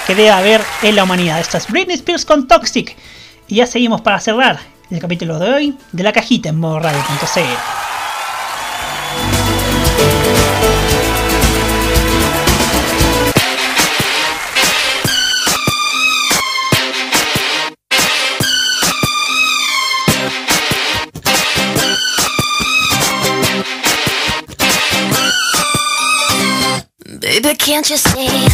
[0.05, 1.39] que debe haber en la humanidad.
[1.39, 2.95] Esta es Britney Spears con Toxic.
[3.47, 4.59] Y ya seguimos para cerrar
[4.89, 7.39] el capítulo de hoy de la cajita en modo radio.cl.
[27.21, 28.47] Baby, can't you see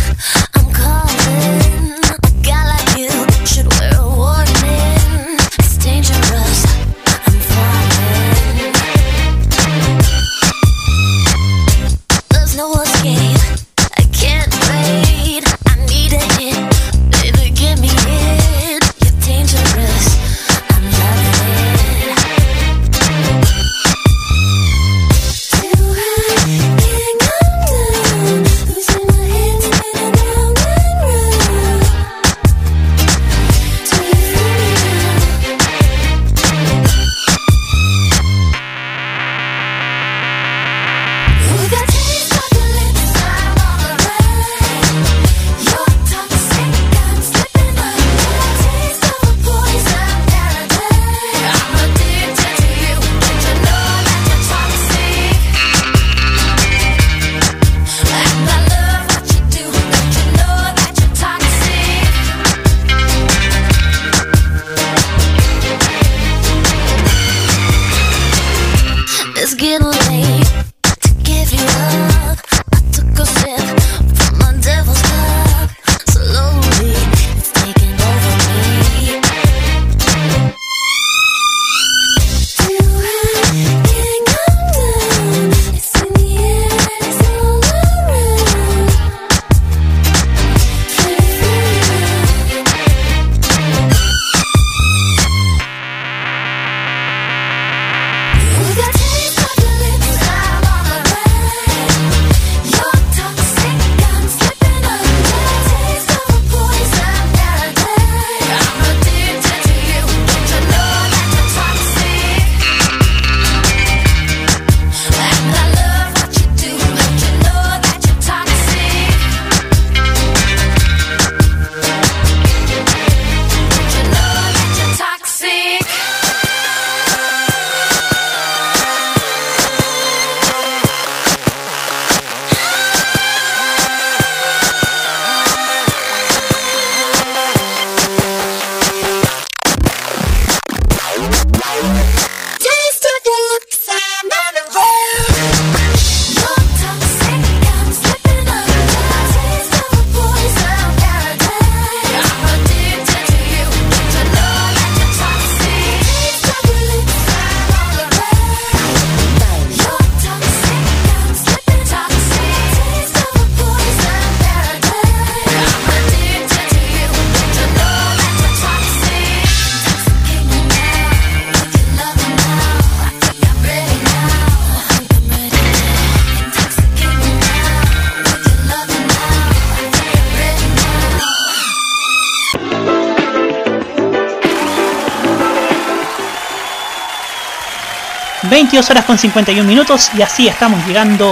[188.75, 191.31] 22 horas con 51 minutos y así estamos llegando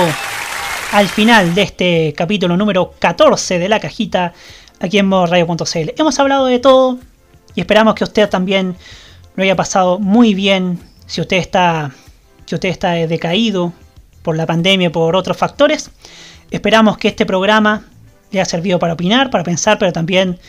[0.94, 4.32] al final de este capítulo número 14 de la cajita
[4.80, 5.92] aquí en modoradio.cl.
[5.98, 7.00] Hemos hablado de todo
[7.54, 8.78] y esperamos que usted también
[9.36, 11.92] lo haya pasado muy bien si usted está,
[12.46, 13.74] si usted está decaído
[14.22, 15.92] por la pandemia por otros factores.
[16.50, 17.84] Esperamos que este programa
[18.32, 20.40] le haya servido para opinar, para pensar, pero también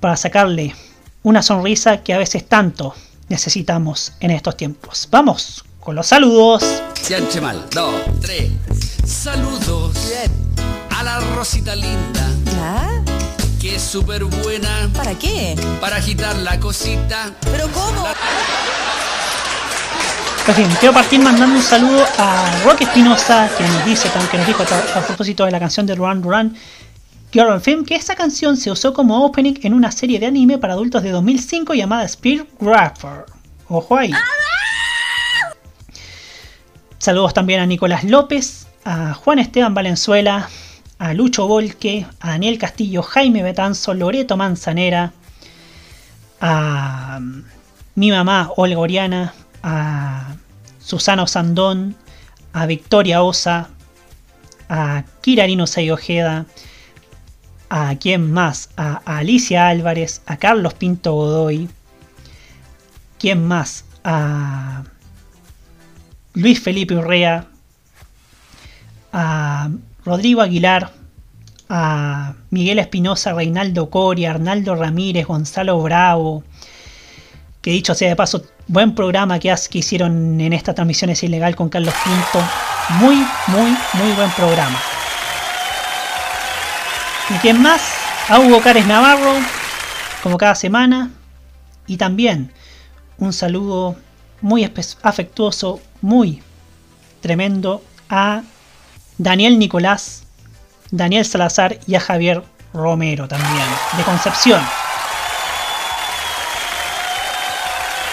[0.00, 0.74] para sacarle
[1.22, 2.94] una sonrisa que a veces tanto
[3.28, 5.08] necesitamos en estos tiempos.
[5.10, 6.82] Vamos con los saludos.
[6.94, 7.66] Se mal.
[7.70, 8.50] Dos, tres.
[9.04, 10.12] Saludos.
[10.96, 12.28] A la Rosita linda.
[12.44, 13.02] ¿Ya?
[13.60, 14.88] Que es súper buena.
[14.94, 15.56] ¿Para qué?
[15.80, 17.32] Para agitar la cosita.
[17.50, 18.06] ¿Pero cómo?
[20.46, 24.46] En fin, quiero partir mandando un saludo a Roque Espinosa, que nos dice, que nos
[24.46, 26.56] dijo a, a propósito de la canción de Duran Duran,
[27.32, 30.72] Girl Film, que esa canción se usó como opening en una serie de anime para
[30.72, 33.24] adultos de 2005 llamada Spear Grapher.
[33.68, 34.12] Ojo ahí.
[37.02, 40.48] Saludos también a Nicolás López, a Juan Esteban Valenzuela,
[41.00, 45.12] a Lucho Volque, a Daniel Castillo, Jaime Betanzo, Loreto Manzanera,
[46.40, 47.18] a
[47.96, 49.34] mi mamá Olga Oriana,
[49.64, 50.36] a
[50.78, 51.96] Susana Sandón,
[52.52, 53.70] a Victoria Osa,
[54.68, 56.46] a Kirarino Ojeda,
[57.68, 61.68] a quién más, a Alicia Álvarez, a Carlos Pinto Godoy,
[63.18, 64.84] quién más, a
[66.34, 67.46] Luis Felipe Urrea,
[69.12, 69.68] a
[70.04, 70.92] Rodrigo Aguilar,
[71.68, 76.44] a Miguel Espinosa, Reinaldo Coria, Arnaldo Ramírez, Gonzalo Bravo,
[77.60, 81.54] que dicho sea de paso, buen programa que, que hicieron en esta transmisión es ilegal
[81.54, 82.46] con Carlos Pinto.
[82.98, 83.16] Muy,
[83.48, 84.78] muy, muy buen programa.
[87.30, 87.82] ¿Y quién más?
[88.28, 89.34] A Hugo Cares Navarro,
[90.22, 91.10] como cada semana.
[91.86, 92.52] Y también
[93.18, 93.96] un saludo
[94.40, 96.42] muy afectuoso, muy
[97.20, 98.42] tremendo a
[99.16, 100.24] Daniel Nicolás,
[100.90, 102.42] Daniel Salazar y a Javier
[102.74, 103.66] Romero también,
[103.96, 104.60] de Concepción.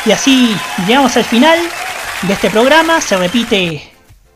[0.05, 0.55] Y así
[0.87, 1.59] llegamos al final
[2.21, 3.01] de este programa.
[3.01, 3.91] Se repite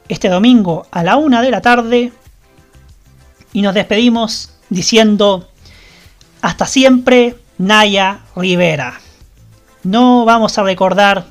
[0.09, 2.11] este domingo a la una de la tarde.
[3.53, 5.49] Y nos despedimos diciendo,
[6.41, 8.99] hasta siempre, Naya Rivera.
[9.83, 11.25] No vamos a recordar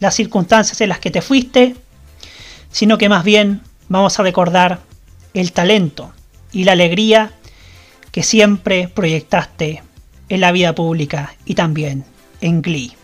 [0.00, 1.76] las circunstancias en las que te fuiste,
[2.70, 4.80] sino que más bien vamos a recordar
[5.34, 6.12] el talento
[6.52, 7.32] y la alegría
[8.10, 9.82] que siempre proyectaste
[10.28, 12.04] en la vida pública y también
[12.40, 12.96] en Glee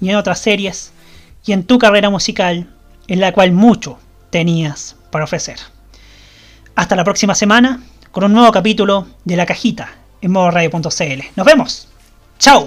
[0.00, 0.92] y en otras series
[1.44, 2.68] y en tu carrera musical
[3.08, 3.98] en la cual mucho
[4.30, 5.58] tenías para ofrecer.
[6.74, 11.22] Hasta la próxima semana con un nuevo capítulo de La Cajita en modo radio.cl.
[11.36, 11.88] Nos vemos.
[12.38, 12.66] ¡Chao!